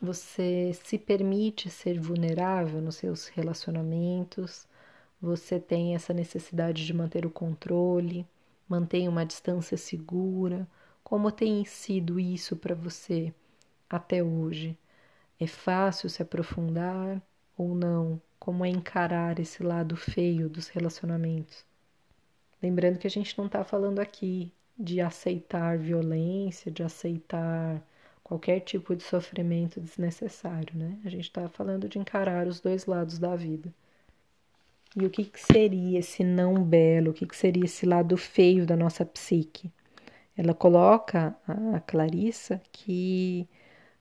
Você 0.00 0.72
se 0.84 0.98
permite 0.98 1.70
ser 1.70 1.98
vulnerável 2.00 2.80
nos 2.80 2.96
seus 2.96 3.28
relacionamentos? 3.28 4.66
Você 5.20 5.58
tem 5.58 5.94
essa 5.94 6.12
necessidade 6.12 6.84
de 6.84 6.92
manter 6.92 7.24
o 7.24 7.30
controle? 7.30 8.26
Mantém 8.68 9.08
uma 9.08 9.24
distância 9.24 9.76
segura? 9.76 10.66
Como 11.06 11.30
tem 11.30 11.64
sido 11.64 12.18
isso 12.18 12.56
para 12.56 12.74
você 12.74 13.32
até 13.88 14.24
hoje? 14.24 14.76
É 15.38 15.46
fácil 15.46 16.10
se 16.10 16.20
aprofundar 16.20 17.22
ou 17.56 17.76
não? 17.76 18.20
como 18.40 18.64
é 18.64 18.68
encarar 18.68 19.38
esse 19.38 19.62
lado 19.62 19.96
feio 19.96 20.48
dos 20.48 20.66
relacionamentos. 20.66 21.64
Lembrando 22.60 22.98
que 22.98 23.06
a 23.06 23.10
gente 23.10 23.38
não 23.38 23.46
está 23.46 23.62
falando 23.62 24.00
aqui 24.00 24.50
de 24.76 25.00
aceitar 25.00 25.78
violência, 25.78 26.72
de 26.72 26.82
aceitar 26.82 27.80
qualquer 28.24 28.60
tipo 28.60 28.96
de 28.96 29.04
sofrimento 29.04 29.80
desnecessário, 29.80 30.76
né? 30.76 30.98
A 31.04 31.08
gente 31.08 31.26
está 31.26 31.48
falando 31.48 31.88
de 31.88 32.00
encarar 32.00 32.48
os 32.48 32.60
dois 32.60 32.84
lados 32.84 33.16
da 33.16 33.36
vida. 33.36 33.72
E 34.96 35.06
o 35.06 35.10
que, 35.10 35.24
que 35.24 35.40
seria 35.40 36.00
esse 36.00 36.24
não 36.24 36.64
belo? 36.64 37.12
O 37.12 37.14
que, 37.14 37.26
que 37.26 37.36
seria 37.36 37.64
esse 37.64 37.86
lado 37.86 38.16
feio 38.16 38.66
da 38.66 38.76
nossa 38.76 39.04
psique? 39.04 39.70
Ela 40.36 40.52
coloca, 40.52 41.34
a 41.46 41.80
Clarissa, 41.80 42.60
que 42.70 43.48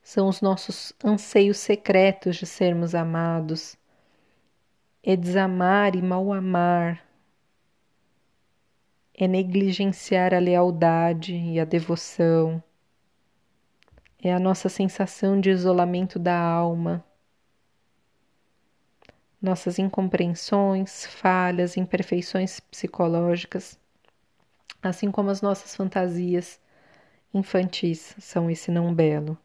são 0.04 0.28
os 0.28 0.42
nossos 0.42 0.94
anseios 1.04 1.58
secretos 1.58 2.36
de 2.36 2.46
sermos 2.46 2.94
amados, 2.94 3.78
é 5.02 5.16
desamar 5.16 5.96
e 5.96 6.02
mal 6.02 6.34
amar, 6.34 7.06
é 9.14 9.28
negligenciar 9.28 10.34
a 10.34 10.40
lealdade 10.40 11.34
e 11.34 11.60
a 11.60 11.64
devoção, 11.64 12.62
é 14.22 14.34
a 14.34 14.40
nossa 14.40 14.68
sensação 14.68 15.40
de 15.40 15.50
isolamento 15.50 16.20
da 16.20 16.38
alma, 16.38 17.06
nossas 19.42 19.80
incompreensões, 19.80 21.06
falhas, 21.06 21.78
imperfeições 21.78 22.60
psicológicas, 22.60 23.80
assim 24.82 25.12
como 25.12 25.30
as 25.30 25.42
nossas 25.42 25.76
fantasias 25.76 26.60
infantis 27.34 28.16
são 28.20 28.50
esse 28.50 28.72
não 28.72 28.94
belo. 28.94 29.38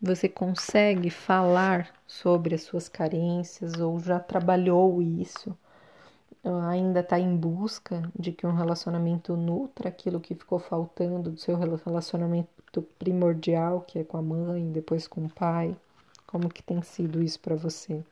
Você 0.00 0.28
consegue 0.28 1.10
falar 1.10 1.94
sobre 2.06 2.56
as 2.56 2.62
suas 2.62 2.88
carências 2.88 3.74
ou 3.80 4.00
já 4.00 4.18
trabalhou 4.18 5.00
isso? 5.00 5.56
Ainda 6.68 7.00
está 7.00 7.20
em 7.20 7.36
busca 7.36 8.10
de 8.18 8.32
que 8.32 8.44
um 8.44 8.52
relacionamento 8.52 9.36
nutra 9.36 9.88
aquilo 9.88 10.20
que 10.20 10.34
ficou 10.34 10.58
faltando 10.58 11.30
do 11.30 11.38
seu 11.38 11.56
relacionamento 11.56 12.82
primordial, 12.98 13.82
que 13.82 14.00
é 14.00 14.04
com 14.04 14.16
a 14.16 14.22
mãe, 14.22 14.72
depois 14.72 15.06
com 15.06 15.24
o 15.24 15.30
pai? 15.30 15.76
Como 16.26 16.48
que 16.48 16.64
tem 16.64 16.82
sido 16.82 17.22
isso 17.22 17.38
para 17.38 17.54
você? 17.54 18.02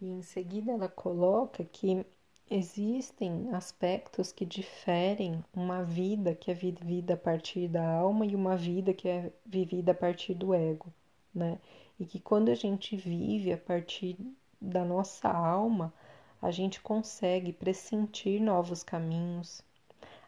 E 0.00 0.06
em 0.06 0.22
seguida 0.22 0.70
ela 0.70 0.88
coloca 0.88 1.64
que 1.64 2.06
existem 2.50 3.48
aspectos 3.52 4.32
que 4.32 4.44
diferem 4.44 5.44
uma 5.54 5.82
vida 5.82 6.34
que 6.34 6.50
é 6.50 6.54
vivida 6.54 7.14
a 7.14 7.16
partir 7.16 7.68
da 7.68 7.86
alma 7.86 8.24
e 8.24 8.34
uma 8.34 8.56
vida 8.56 8.94
que 8.94 9.08
é 9.08 9.30
vivida 9.44 9.92
a 9.92 9.94
partir 9.94 10.34
do 10.34 10.54
ego, 10.54 10.92
né? 11.34 11.58
E 12.00 12.06
que 12.06 12.18
quando 12.18 12.50
a 12.50 12.54
gente 12.54 12.96
vive 12.96 13.52
a 13.52 13.58
partir 13.58 14.16
da 14.60 14.84
nossa 14.84 15.28
alma, 15.28 15.92
a 16.40 16.50
gente 16.50 16.80
consegue 16.80 17.52
pressentir 17.52 18.40
novos 18.40 18.82
caminhos, 18.82 19.62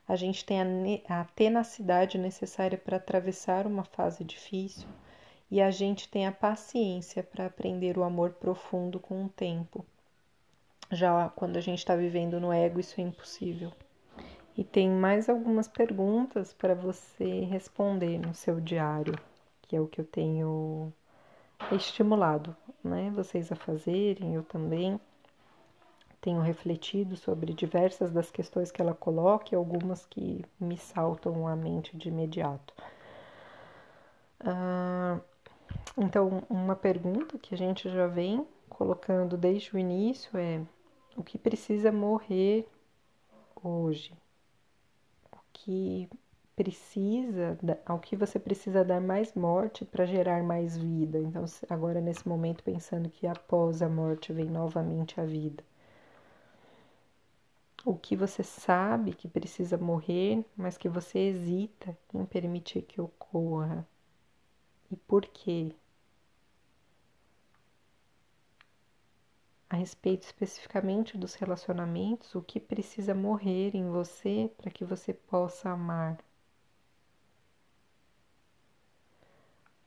a 0.07 0.17
gente 0.17 0.45
tem 0.45 0.61
a, 0.61 1.21
a 1.21 1.25
tenacidade 1.25 2.19
necessária 2.19 2.77
para 2.77 2.97
atravessar 2.97 3.67
uma 3.67 3.85
fase 3.85 4.25
difícil 4.25 4.89
e 5.51 5.61
a 5.61 5.71
gente 5.71 6.09
tem 6.09 6.27
a 6.27 6.33
paciência 6.33 7.23
para 7.23 7.47
aprender 7.47 7.97
o 7.97 8.05
amor 8.05 8.33
profundo 8.33 8.99
com 8.99 9.25
o 9.25 9.29
tempo 9.29 9.87
já 10.91 11.29
quando 11.31 11.57
a 11.57 11.61
gente 11.61 11.79
está 11.79 11.95
vivendo 11.95 12.41
no 12.41 12.53
ego, 12.53 12.81
isso 12.81 13.01
é 13.01 13.05
impossível. 13.05 13.73
E 14.57 14.65
tem 14.65 14.91
mais 14.91 15.29
algumas 15.29 15.69
perguntas 15.69 16.53
para 16.53 16.75
você 16.75 17.41
responder 17.45 18.19
no 18.19 18.35
seu 18.35 18.61
diário, 18.61 19.15
que 19.63 19.77
é 19.77 19.81
o 19.81 19.87
que 19.87 20.01
eu 20.01 20.05
tenho 20.05 20.93
estimulado, 21.73 22.57
né? 22.83 23.11
Vocês 23.15 23.51
a 23.53 23.57
fazerem, 23.57 24.35
eu 24.35 24.43
também 24.43 25.01
tenho 26.21 26.41
refletido 26.41 27.17
sobre 27.17 27.55
diversas 27.55 28.13
das 28.13 28.31
questões 28.31 28.71
que 28.71 28.83
ela 28.83 28.93
coloca 28.93 29.55
e 29.55 29.57
algumas 29.57 30.05
que 30.05 30.45
me 30.59 30.77
saltam 30.77 31.47
à 31.49 31.57
mente 31.57 31.97
de 31.97 32.09
imediato. 32.09 32.75
Ah, 34.41 35.21
então, 35.97 36.43
uma 36.49 36.77
pergunta 36.77 37.39
que 37.39 37.55
a 37.55 37.59
gente 37.59 37.89
já 37.89 38.07
vem 38.07 38.47
colocando 38.69 39.37
desde 39.37 39.75
o 39.75 39.79
início 39.79 40.37
é 40.37 40.61
o 41.17 41.23
que 41.23 41.39
precisa 41.39 41.93
morrer 41.93 42.69
hoje, 43.63 44.13
o 45.33 45.39
que 45.53 46.09
precisa, 46.57 47.59
ao 47.87 47.99
que 47.99 48.15
você 48.15 48.39
precisa 48.39 48.85
dar 48.85 49.01
mais 49.01 49.35
morte 49.35 49.85
para 49.85 50.05
gerar 50.05 50.43
mais 50.43 50.77
vida. 50.77 51.19
Então, 51.19 51.45
agora 51.69 52.01
nesse 52.01 52.29
momento 52.29 52.63
pensando 52.63 53.09
que 53.09 53.27
após 53.27 53.81
a 53.81 53.89
morte 53.89 54.33
vem 54.33 54.47
novamente 54.47 55.21
a 55.21 55.25
vida. 55.25 55.65
O 57.85 57.95
que 57.95 58.15
você 58.15 58.43
sabe 58.43 59.15
que 59.15 59.27
precisa 59.27 59.79
morrer, 59.79 60.45
mas 60.55 60.77
que 60.77 60.89
você 60.89 61.19
hesita 61.19 61.97
em 62.13 62.27
permitir 62.27 62.83
que 62.83 63.01
ocorra. 63.01 63.89
E 64.91 64.97
por 64.97 65.25
quê? 65.27 65.75
A 69.71 69.77
respeito 69.77 70.25
especificamente 70.25 71.17
dos 71.17 71.35
relacionamentos, 71.35 72.35
o 72.35 72.43
que 72.43 72.61
precisa 72.61 73.15
morrer 73.15 73.75
em 73.75 73.89
você 73.89 74.51
para 74.59 74.71
que 74.71 74.85
você 74.85 75.15
possa 75.15 75.71
amar. 75.71 76.19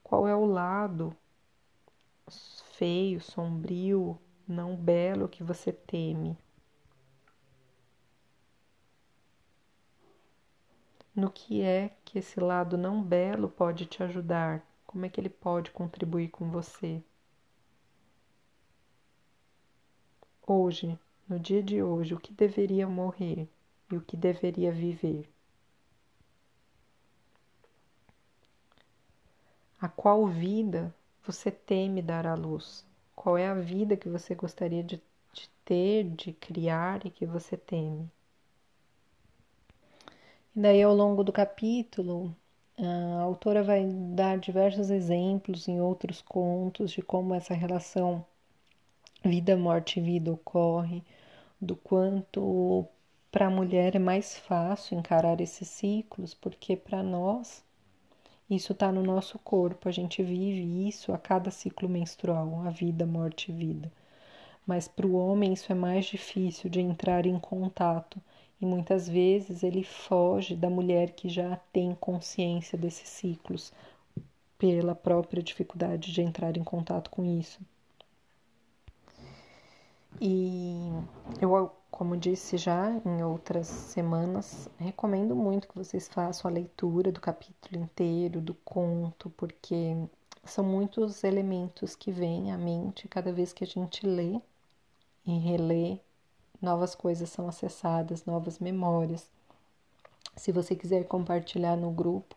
Qual 0.04 0.28
é 0.28 0.34
o 0.36 0.46
lado 0.46 1.16
feio, 2.72 3.20
sombrio, 3.20 4.18
não 4.46 4.76
belo 4.76 5.28
que 5.28 5.42
você 5.42 5.72
teme? 5.72 6.36
No 11.16 11.30
que 11.30 11.62
é 11.62 11.96
que 12.04 12.18
esse 12.18 12.38
lado 12.38 12.76
não 12.76 13.02
belo 13.02 13.48
pode 13.48 13.86
te 13.86 14.02
ajudar? 14.02 14.64
Como 14.86 15.04
é 15.04 15.08
que 15.08 15.18
ele 15.20 15.30
pode 15.30 15.70
contribuir 15.70 16.28
com 16.28 16.50
você? 16.50 17.02
Hoje, 20.46 20.98
no 21.26 21.40
dia 21.40 21.62
de 21.62 21.82
hoje, 21.82 22.12
o 22.12 22.20
que 22.20 22.30
deveria 22.30 22.86
morrer 22.86 23.48
e 23.90 23.96
o 23.96 24.00
que 24.02 24.14
deveria 24.14 24.70
viver? 24.70 25.26
A 29.80 29.88
qual 29.88 30.26
vida 30.26 30.94
você 31.26 31.50
teme 31.50 32.02
dar 32.02 32.26
à 32.26 32.34
luz? 32.34 32.84
Qual 33.16 33.38
é 33.38 33.48
a 33.48 33.54
vida 33.54 33.96
que 33.96 34.06
você 34.06 34.34
gostaria 34.34 34.84
de, 34.84 35.00
de 35.32 35.48
ter, 35.64 36.04
de 36.10 36.34
criar 36.34 37.06
e 37.06 37.10
que 37.10 37.24
você 37.24 37.56
teme? 37.56 38.10
E 40.54 40.60
daí, 40.60 40.82
ao 40.82 40.94
longo 40.94 41.24
do 41.24 41.32
capítulo, 41.32 42.36
a 42.76 43.22
autora 43.22 43.62
vai 43.62 43.86
dar 43.86 44.36
diversos 44.38 44.90
exemplos 44.90 45.66
em 45.68 45.80
outros 45.80 46.20
contos 46.20 46.90
de 46.90 47.00
como 47.00 47.34
essa 47.34 47.54
relação 47.54 48.26
vida, 49.24 49.56
morte 49.56 49.98
e 49.98 50.02
vida 50.02 50.32
ocorre, 50.32 51.02
do 51.60 51.74
quanto 51.74 52.86
para 53.32 53.46
a 53.46 53.50
mulher 53.50 53.96
é 53.96 53.98
mais 53.98 54.38
fácil 54.38 54.98
encarar 54.98 55.40
esses 55.40 55.66
ciclos, 55.68 56.34
porque 56.34 56.76
para 56.76 57.02
nós 57.02 57.64
isso 58.48 58.72
está 58.72 58.92
no 58.92 59.02
nosso 59.02 59.38
corpo, 59.38 59.88
a 59.88 59.92
gente 59.92 60.22
vive 60.22 60.86
isso 60.86 61.12
a 61.12 61.18
cada 61.18 61.50
ciclo 61.50 61.88
menstrual, 61.88 62.62
a 62.66 62.70
vida, 62.70 63.06
morte 63.06 63.50
e 63.50 63.54
vida. 63.54 63.90
Mas 64.66 64.86
para 64.86 65.06
o 65.06 65.14
homem 65.14 65.54
isso 65.54 65.72
é 65.72 65.74
mais 65.74 66.04
difícil 66.06 66.68
de 66.68 66.80
entrar 66.80 67.26
em 67.26 67.38
contato 67.38 68.20
e 68.60 68.66
muitas 68.66 69.08
vezes 69.08 69.62
ele 69.62 69.82
foge 69.82 70.54
da 70.54 70.68
mulher 70.68 71.12
que 71.12 71.28
já 71.28 71.56
tem 71.72 71.94
consciência 71.94 72.76
desses 72.78 73.08
ciclos 73.08 73.72
pela 74.58 74.94
própria 74.94 75.42
dificuldade 75.42 76.12
de 76.12 76.22
entrar 76.22 76.56
em 76.56 76.64
contato 76.64 77.10
com 77.10 77.24
isso. 77.24 77.60
E 80.20 80.90
eu, 81.40 81.70
como 81.90 82.16
disse 82.16 82.56
já 82.56 82.90
em 83.04 83.22
outras 83.22 83.66
semanas, 83.66 84.68
recomendo 84.78 85.34
muito 85.34 85.68
que 85.68 85.76
vocês 85.76 86.08
façam 86.08 86.50
a 86.50 86.54
leitura 86.54 87.10
do 87.10 87.20
capítulo 87.20 87.82
inteiro, 87.82 88.40
do 88.40 88.54
conto, 88.54 89.30
porque 89.30 89.96
são 90.44 90.64
muitos 90.64 91.24
elementos 91.24 91.96
que 91.96 92.12
vêm 92.12 92.52
à 92.52 92.58
mente 92.58 93.08
cada 93.08 93.32
vez 93.32 93.52
que 93.52 93.64
a 93.64 93.66
gente 93.66 94.06
lê 94.06 94.40
e 95.26 95.38
relê, 95.38 95.98
novas 96.60 96.94
coisas 96.94 97.30
são 97.30 97.48
acessadas, 97.48 98.24
novas 98.24 98.58
memórias. 98.58 99.28
Se 100.36 100.52
você 100.52 100.74
quiser 100.74 101.04
compartilhar 101.04 101.76
no 101.76 101.90
grupo, 101.90 102.36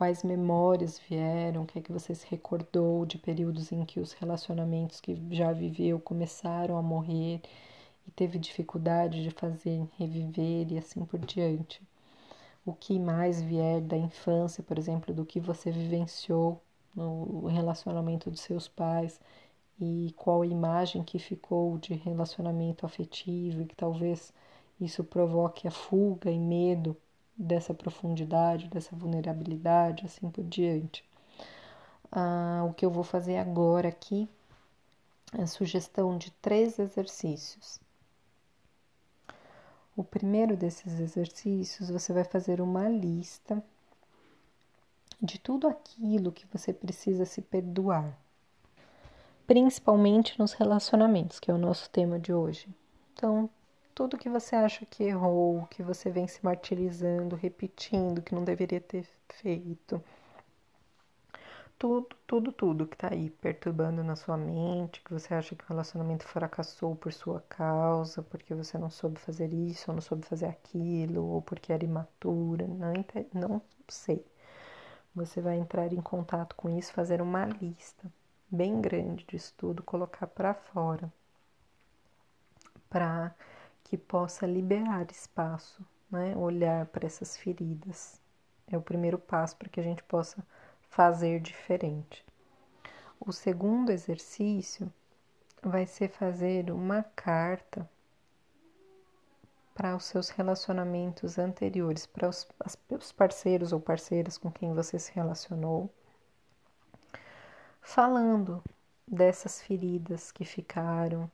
quais 0.00 0.24
memórias 0.24 0.98
vieram, 0.98 1.64
o 1.64 1.66
que 1.66 1.78
é 1.78 1.82
que 1.82 1.92
você 1.92 2.14
se 2.14 2.26
recordou 2.26 3.04
de 3.04 3.18
períodos 3.18 3.70
em 3.70 3.84
que 3.84 4.00
os 4.00 4.14
relacionamentos 4.14 4.98
que 4.98 5.14
já 5.30 5.52
viveu 5.52 6.00
começaram 6.00 6.78
a 6.78 6.82
morrer 6.82 7.42
e 8.08 8.10
teve 8.10 8.38
dificuldade 8.38 9.22
de 9.22 9.30
fazer 9.30 9.86
reviver 9.98 10.72
e 10.72 10.78
assim 10.78 11.04
por 11.04 11.20
diante. 11.20 11.82
O 12.64 12.72
que 12.72 12.98
mais 12.98 13.42
vier 13.42 13.82
da 13.82 13.94
infância, 13.94 14.64
por 14.64 14.78
exemplo, 14.78 15.12
do 15.12 15.26
que 15.26 15.38
você 15.38 15.70
vivenciou 15.70 16.58
no 16.96 17.46
relacionamento 17.48 18.30
dos 18.30 18.40
seus 18.40 18.66
pais 18.66 19.20
e 19.78 20.14
qual 20.16 20.46
imagem 20.46 21.02
que 21.02 21.18
ficou 21.18 21.76
de 21.76 21.92
relacionamento 21.92 22.86
afetivo 22.86 23.60
e 23.60 23.66
que 23.66 23.76
talvez 23.76 24.32
isso 24.80 25.04
provoque 25.04 25.68
a 25.68 25.70
fuga 25.70 26.30
e 26.30 26.38
medo 26.38 26.96
dessa 27.40 27.72
profundidade, 27.72 28.68
dessa 28.68 28.94
vulnerabilidade, 28.94 30.04
assim 30.04 30.30
por 30.30 30.44
diante. 30.44 31.02
Ah, 32.12 32.66
o 32.68 32.74
que 32.74 32.84
eu 32.84 32.90
vou 32.90 33.02
fazer 33.02 33.38
agora 33.38 33.88
aqui 33.88 34.28
é 35.38 35.42
a 35.42 35.46
sugestão 35.46 36.18
de 36.18 36.30
três 36.32 36.78
exercícios. 36.78 37.80
O 39.96 40.04
primeiro 40.04 40.56
desses 40.56 41.00
exercícios, 41.00 41.88
você 41.88 42.12
vai 42.12 42.24
fazer 42.24 42.60
uma 42.60 42.88
lista 42.88 43.62
de 45.20 45.38
tudo 45.38 45.66
aquilo 45.66 46.32
que 46.32 46.46
você 46.46 46.72
precisa 46.72 47.24
se 47.24 47.42
perdoar, 47.42 48.18
principalmente 49.46 50.38
nos 50.38 50.52
relacionamentos, 50.52 51.38
que 51.38 51.50
é 51.50 51.54
o 51.54 51.58
nosso 51.58 51.88
tema 51.90 52.18
de 52.18 52.32
hoje. 52.32 52.68
Então, 53.12 53.50
tudo 53.94 54.18
que 54.18 54.28
você 54.28 54.56
acha 54.56 54.86
que 54.86 55.04
errou, 55.04 55.66
que 55.68 55.82
você 55.82 56.10
vem 56.10 56.26
se 56.26 56.44
martirizando, 56.44 57.36
repetindo, 57.36 58.22
que 58.22 58.34
não 58.34 58.44
deveria 58.44 58.80
ter 58.80 59.06
feito. 59.28 60.02
tudo, 61.78 62.08
tudo, 62.26 62.52
tudo 62.52 62.86
que 62.86 62.96
tá 62.96 63.08
aí 63.12 63.30
perturbando 63.30 64.04
na 64.04 64.14
sua 64.16 64.36
mente, 64.36 65.00
que 65.02 65.12
você 65.12 65.34
acha 65.34 65.54
que 65.56 65.64
o 65.64 65.68
relacionamento 65.68 66.24
fracassou 66.26 66.94
por 66.96 67.12
sua 67.12 67.40
causa, 67.48 68.22
porque 68.22 68.54
você 68.54 68.78
não 68.78 68.90
soube 68.90 69.18
fazer 69.18 69.52
isso, 69.52 69.90
ou 69.90 69.94
não 69.94 70.02
soube 70.02 70.26
fazer 70.26 70.46
aquilo, 70.46 71.24
ou 71.26 71.42
porque 71.42 71.72
era 71.72 71.84
imatura, 71.84 72.66
não, 72.68 72.92
não 73.34 73.62
sei. 73.88 74.24
Você 75.14 75.40
vai 75.40 75.56
entrar 75.58 75.92
em 75.92 76.00
contato 76.02 76.54
com 76.56 76.68
isso, 76.70 76.92
fazer 76.92 77.22
uma 77.22 77.44
lista 77.46 78.12
bem 78.50 78.80
grande 78.80 79.24
disso 79.26 79.54
tudo, 79.56 79.82
colocar 79.82 80.26
para 80.26 80.54
fora, 80.54 81.12
para 82.88 83.34
que 83.90 83.98
possa 83.98 84.46
liberar 84.46 85.10
espaço, 85.10 85.84
né? 86.08 86.36
Olhar 86.36 86.86
para 86.86 87.06
essas 87.06 87.36
feridas. 87.36 88.20
É 88.68 88.78
o 88.78 88.80
primeiro 88.80 89.18
passo 89.18 89.56
para 89.56 89.68
que 89.68 89.80
a 89.80 89.82
gente 89.82 90.00
possa 90.04 90.46
fazer 90.88 91.40
diferente. 91.40 92.24
O 93.18 93.32
segundo 93.32 93.90
exercício 93.90 94.92
vai 95.60 95.86
ser 95.86 96.08
fazer 96.08 96.70
uma 96.70 97.02
carta 97.16 97.90
para 99.74 99.96
os 99.96 100.04
seus 100.04 100.28
relacionamentos 100.28 101.36
anteriores, 101.36 102.06
para 102.06 102.28
os, 102.28 102.46
os 102.90 103.10
parceiros 103.10 103.72
ou 103.72 103.80
parceiras 103.80 104.38
com 104.38 104.52
quem 104.52 104.72
você 104.72 105.00
se 105.00 105.10
relacionou, 105.12 105.92
falando 107.82 108.62
dessas 109.04 109.60
feridas 109.60 110.30
que 110.30 110.44
ficaram, 110.44 111.28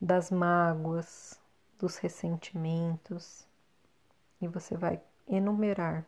das 0.00 0.30
mágoas, 0.30 1.40
dos 1.78 1.96
ressentimentos, 1.96 3.46
e 4.40 4.48
você 4.48 4.76
vai 4.76 5.00
enumerar 5.26 6.04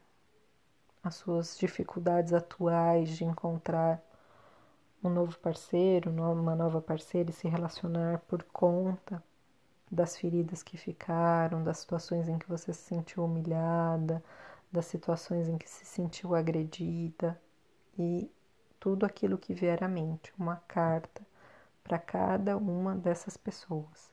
as 1.03 1.15
suas 1.15 1.57
dificuldades 1.57 2.33
atuais 2.33 3.11
de 3.11 3.25
encontrar 3.25 4.03
um 5.03 5.09
novo 5.09 5.39
parceiro, 5.39 6.11
uma 6.11 6.57
nova 6.57 6.81
parceira 6.81 7.31
e 7.31 7.33
se 7.33 7.49
relacionar 7.49 8.19
por 8.21 8.43
conta 8.45 9.23
das 9.91 10.17
feridas 10.17 10.63
que 10.63 10.77
ficaram, 10.77 11.63
das 11.63 11.79
situações 11.79 12.29
em 12.29 12.39
que 12.39 12.49
você 12.49 12.73
se 12.73 12.83
sentiu 12.83 13.25
humilhada, 13.25 14.23
das 14.71 14.87
situações 14.87 15.49
em 15.49 15.57
que 15.57 15.69
se 15.71 15.85
sentiu 15.85 16.35
agredida 16.35 17.41
e 17.97 18.31
tudo 18.81 19.07
aquilo 19.07 19.39
que 19.39 19.55
vier 19.55 19.83
à 19.83 19.89
mente, 19.89 20.33
uma 20.37 20.57
carta 20.69 21.23
para 21.87 22.01
cada 22.01 22.57
uma 22.57 22.97
dessas 22.97 23.37
pessoas. 23.37 24.13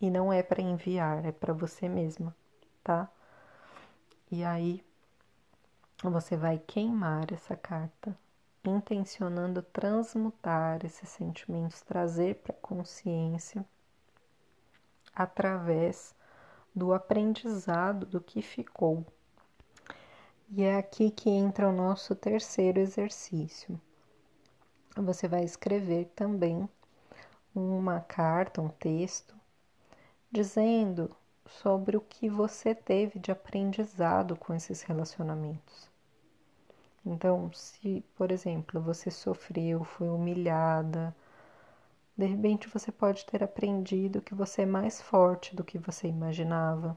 E 0.00 0.10
não 0.10 0.32
é 0.32 0.42
para 0.42 0.60
enviar, 0.60 1.24
é 1.24 1.30
para 1.30 1.52
você 1.52 1.88
mesma, 1.88 2.34
tá? 2.82 3.08
E 4.28 4.42
aí 4.42 4.84
você 6.02 6.36
vai 6.36 6.58
queimar 6.58 7.32
essa 7.32 7.54
carta, 7.54 8.18
intencionando 8.64 9.62
transmutar 9.62 10.84
esses 10.84 11.08
sentimentos, 11.08 11.82
trazer 11.82 12.36
para 12.36 12.52
consciência 12.54 13.64
através 15.14 16.16
do 16.74 16.92
aprendizado 16.92 18.04
do 18.06 18.20
que 18.20 18.42
ficou. 18.42 19.06
E 20.50 20.64
é 20.64 20.76
aqui 20.76 21.12
que 21.12 21.30
entra 21.30 21.68
o 21.68 21.72
nosso 21.72 22.16
terceiro 22.16 22.80
exercício. 22.80 23.80
Você 24.96 25.26
vai 25.26 25.42
escrever 25.42 26.06
também 26.14 26.68
uma 27.54 28.00
carta, 28.00 28.60
um 28.60 28.68
texto, 28.68 29.34
dizendo 30.30 31.14
sobre 31.46 31.96
o 31.96 32.00
que 32.00 32.28
você 32.28 32.74
teve 32.74 33.18
de 33.18 33.30
aprendizado 33.30 34.36
com 34.36 34.54
esses 34.54 34.82
relacionamentos. 34.82 35.90
Então, 37.04 37.52
se, 37.52 38.04
por 38.16 38.30
exemplo, 38.30 38.80
você 38.80 39.10
sofreu, 39.10 39.82
foi 39.82 40.08
humilhada, 40.08 41.14
de 42.16 42.26
repente 42.26 42.68
você 42.68 42.92
pode 42.92 43.24
ter 43.26 43.42
aprendido 43.42 44.22
que 44.22 44.34
você 44.34 44.62
é 44.62 44.66
mais 44.66 45.00
forte 45.00 45.56
do 45.56 45.64
que 45.64 45.78
você 45.78 46.06
imaginava. 46.06 46.96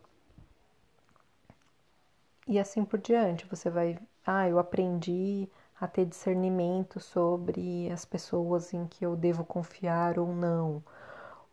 E 2.47 2.59
assim 2.59 2.85
por 2.85 2.99
diante, 2.99 3.45
você 3.47 3.69
vai, 3.69 3.97
ah, 4.25 4.47
eu 4.47 4.59
aprendi 4.59 5.49
a 5.79 5.87
ter 5.87 6.05
discernimento 6.05 6.99
sobre 6.99 7.91
as 7.91 8.05
pessoas 8.05 8.73
em 8.73 8.87
que 8.87 9.05
eu 9.05 9.15
devo 9.15 9.43
confiar 9.45 10.19
ou 10.19 10.27
não. 10.33 10.83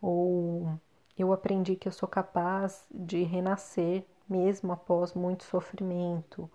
Ou 0.01 0.79
eu 1.17 1.33
aprendi 1.33 1.75
que 1.75 1.87
eu 1.87 1.91
sou 1.91 2.09
capaz 2.09 2.85
de 2.91 3.23
renascer 3.23 4.05
mesmo 4.29 4.71
após 4.71 5.13
muito 5.13 5.43
sofrimento 5.43 6.49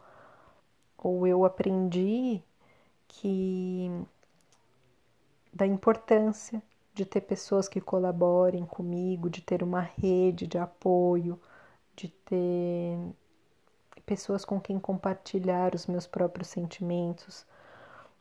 ou 0.99 1.27
eu 1.27 1.45
aprendi 1.45 2.43
que 3.07 3.89
da 5.53 5.65
importância 5.67 6.61
de 6.93 7.07
ter 7.07 7.21
pessoas 7.23 7.69
que 7.69 7.81
colaborem 7.81 8.67
comigo, 8.67 9.31
de 9.31 9.41
ter 9.41 9.63
uma 9.63 9.81
rede 9.81 10.47
de 10.47 10.59
apoio, 10.59 11.41
de 11.95 12.09
ter 12.09 12.99
pessoas 14.05 14.45
com 14.45 14.61
quem 14.61 14.79
compartilhar 14.81 15.75
os 15.75 15.87
meus 15.87 16.07
próprios 16.07 16.49
sentimentos, 16.49 17.47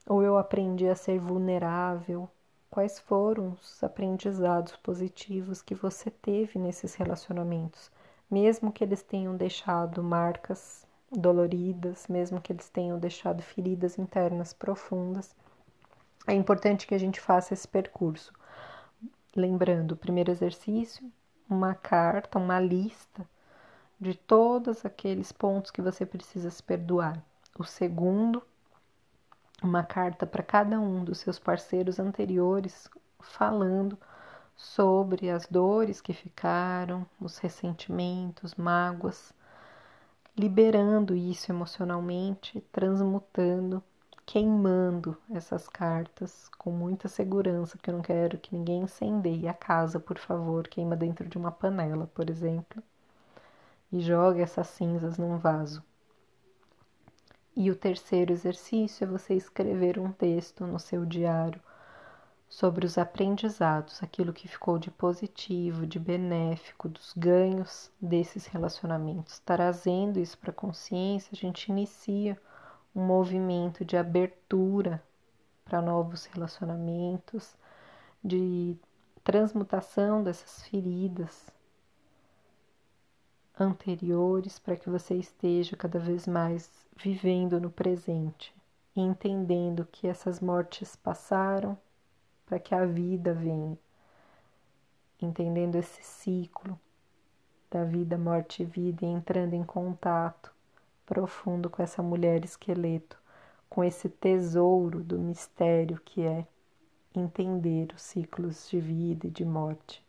ou 0.07 0.23
eu 0.23 0.37
aprendi 0.37 0.87
a 0.87 0.95
ser 0.95 1.19
vulnerável. 1.19 2.29
Quais 2.69 2.99
foram 2.99 3.57
os 3.61 3.83
aprendizados 3.83 4.75
positivos 4.77 5.61
que 5.61 5.73
você 5.75 6.09
teve 6.09 6.59
nesses 6.59 6.95
relacionamentos, 6.95 7.91
mesmo 8.29 8.71
que 8.71 8.83
eles 8.83 9.01
tenham 9.01 9.35
deixado 9.35 10.03
marcas 10.03 10.85
doloridas, 11.11 12.07
mesmo 12.07 12.41
que 12.41 12.51
eles 12.51 12.69
tenham 12.69 12.99
deixado 12.99 13.41
feridas 13.41 13.97
internas 13.97 14.53
profundas. 14.53 15.35
É 16.25 16.33
importante 16.33 16.85
que 16.85 16.93
a 16.93 16.99
gente 16.99 17.21
faça 17.21 17.53
esse 17.53 17.67
percurso. 17.67 18.33
Lembrando, 19.35 19.93
o 19.93 19.97
primeiro 19.97 20.31
exercício, 20.31 21.09
uma 21.49 21.73
carta, 21.73 22.37
uma 22.37 22.59
lista 22.59 23.27
de 23.99 24.13
todos 24.13 24.85
aqueles 24.85 25.31
pontos 25.31 25.71
que 25.71 25.81
você 25.81 26.05
precisa 26.05 26.51
se 26.51 26.61
perdoar. 26.61 27.23
O 27.57 27.63
segundo, 27.63 28.43
uma 29.61 29.83
carta 29.83 30.25
para 30.25 30.43
cada 30.43 30.79
um 30.79 31.03
dos 31.03 31.19
seus 31.19 31.39
parceiros 31.39 31.99
anteriores, 31.99 32.89
falando 33.19 33.97
sobre 34.55 35.29
as 35.29 35.45
dores 35.47 36.01
que 36.01 36.13
ficaram, 36.13 37.05
os 37.19 37.37
ressentimentos, 37.37 38.55
mágoas 38.55 39.33
liberando 40.37 41.13
isso 41.15 41.51
emocionalmente, 41.51 42.61
transmutando, 42.71 43.83
queimando 44.25 45.17
essas 45.33 45.67
cartas 45.67 46.49
com 46.57 46.71
muita 46.71 47.07
segurança, 47.09 47.75
porque 47.75 47.89
eu 47.89 47.95
não 47.95 48.01
quero 48.01 48.37
que 48.37 48.55
ninguém 48.55 48.83
incendeie 48.83 49.47
a 49.47 49.53
casa, 49.53 49.99
por 49.99 50.17
favor, 50.19 50.67
queima 50.67 50.95
dentro 50.95 51.27
de 51.27 51.37
uma 51.37 51.51
panela, 51.51 52.07
por 52.13 52.29
exemplo, 52.29 52.81
e 53.91 53.99
jogue 53.99 54.41
essas 54.41 54.67
cinzas 54.67 55.17
num 55.17 55.37
vaso. 55.37 55.83
E 57.59 57.71
o 57.71 57.75
terceiro 57.75 58.31
exercício 58.31 59.03
é 59.03 59.07
você 59.07 59.33
escrever 59.33 59.97
um 59.97 60.11
texto 60.11 60.63
no 60.67 60.77
seu 60.77 61.03
diário 61.03 61.59
sobre 62.47 62.85
os 62.85 62.99
aprendizados, 62.99 64.03
aquilo 64.03 64.31
que 64.31 64.47
ficou 64.47 64.77
de 64.77 64.91
positivo, 64.91 65.87
de 65.87 65.97
benéfico, 65.97 66.87
dos 66.87 67.13
ganhos 67.17 67.89
desses 67.99 68.45
relacionamentos. 68.45 69.39
Trazendo 69.39 70.19
isso 70.19 70.37
para 70.37 70.51
a 70.51 70.53
consciência, 70.53 71.31
a 71.33 71.35
gente 71.35 71.71
inicia 71.71 72.39
um 72.95 73.03
movimento 73.03 73.83
de 73.83 73.97
abertura 73.97 75.01
para 75.65 75.81
novos 75.81 76.25
relacionamentos, 76.25 77.55
de 78.23 78.77
transmutação 79.23 80.21
dessas 80.21 80.61
feridas 80.67 81.51
anteriores 83.59 84.59
para 84.59 84.75
que 84.75 84.89
você 84.89 85.15
esteja 85.15 85.75
cada 85.75 85.99
vez 85.99 86.27
mais 86.27 86.69
vivendo 86.95 87.59
no 87.59 87.69
presente, 87.69 88.53
entendendo 88.95 89.87
que 89.91 90.07
essas 90.07 90.39
mortes 90.39 90.95
passaram, 90.95 91.77
para 92.45 92.59
que 92.59 92.73
a 92.73 92.85
vida 92.85 93.33
venha, 93.33 93.77
entendendo 95.21 95.75
esse 95.75 96.01
ciclo 96.03 96.79
da 97.69 97.83
vida, 97.83 98.17
morte 98.17 98.63
e 98.63 98.65
vida 98.65 99.05
e 99.05 99.09
entrando 99.09 99.53
em 99.53 99.63
contato 99.63 100.55
profundo 101.05 101.69
com 101.69 101.81
essa 101.81 102.03
mulher 102.03 102.43
esqueleto, 102.43 103.17
com 103.69 103.83
esse 103.83 104.09
tesouro 104.09 105.03
do 105.03 105.17
mistério 105.17 105.99
que 106.03 106.21
é 106.21 106.45
entender 107.15 107.93
os 107.93 108.01
ciclos 108.01 108.69
de 108.69 108.79
vida 108.79 109.27
e 109.27 109.31
de 109.31 109.45
morte. 109.45 110.06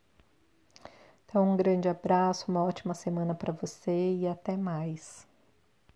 Então, 1.28 1.52
um 1.52 1.56
grande 1.58 1.90
abraço, 1.90 2.50
uma 2.50 2.64
ótima 2.64 2.94
semana 2.94 3.34
para 3.34 3.52
você 3.52 4.14
e 4.14 4.26
até 4.26 4.56
mais. 4.56 5.27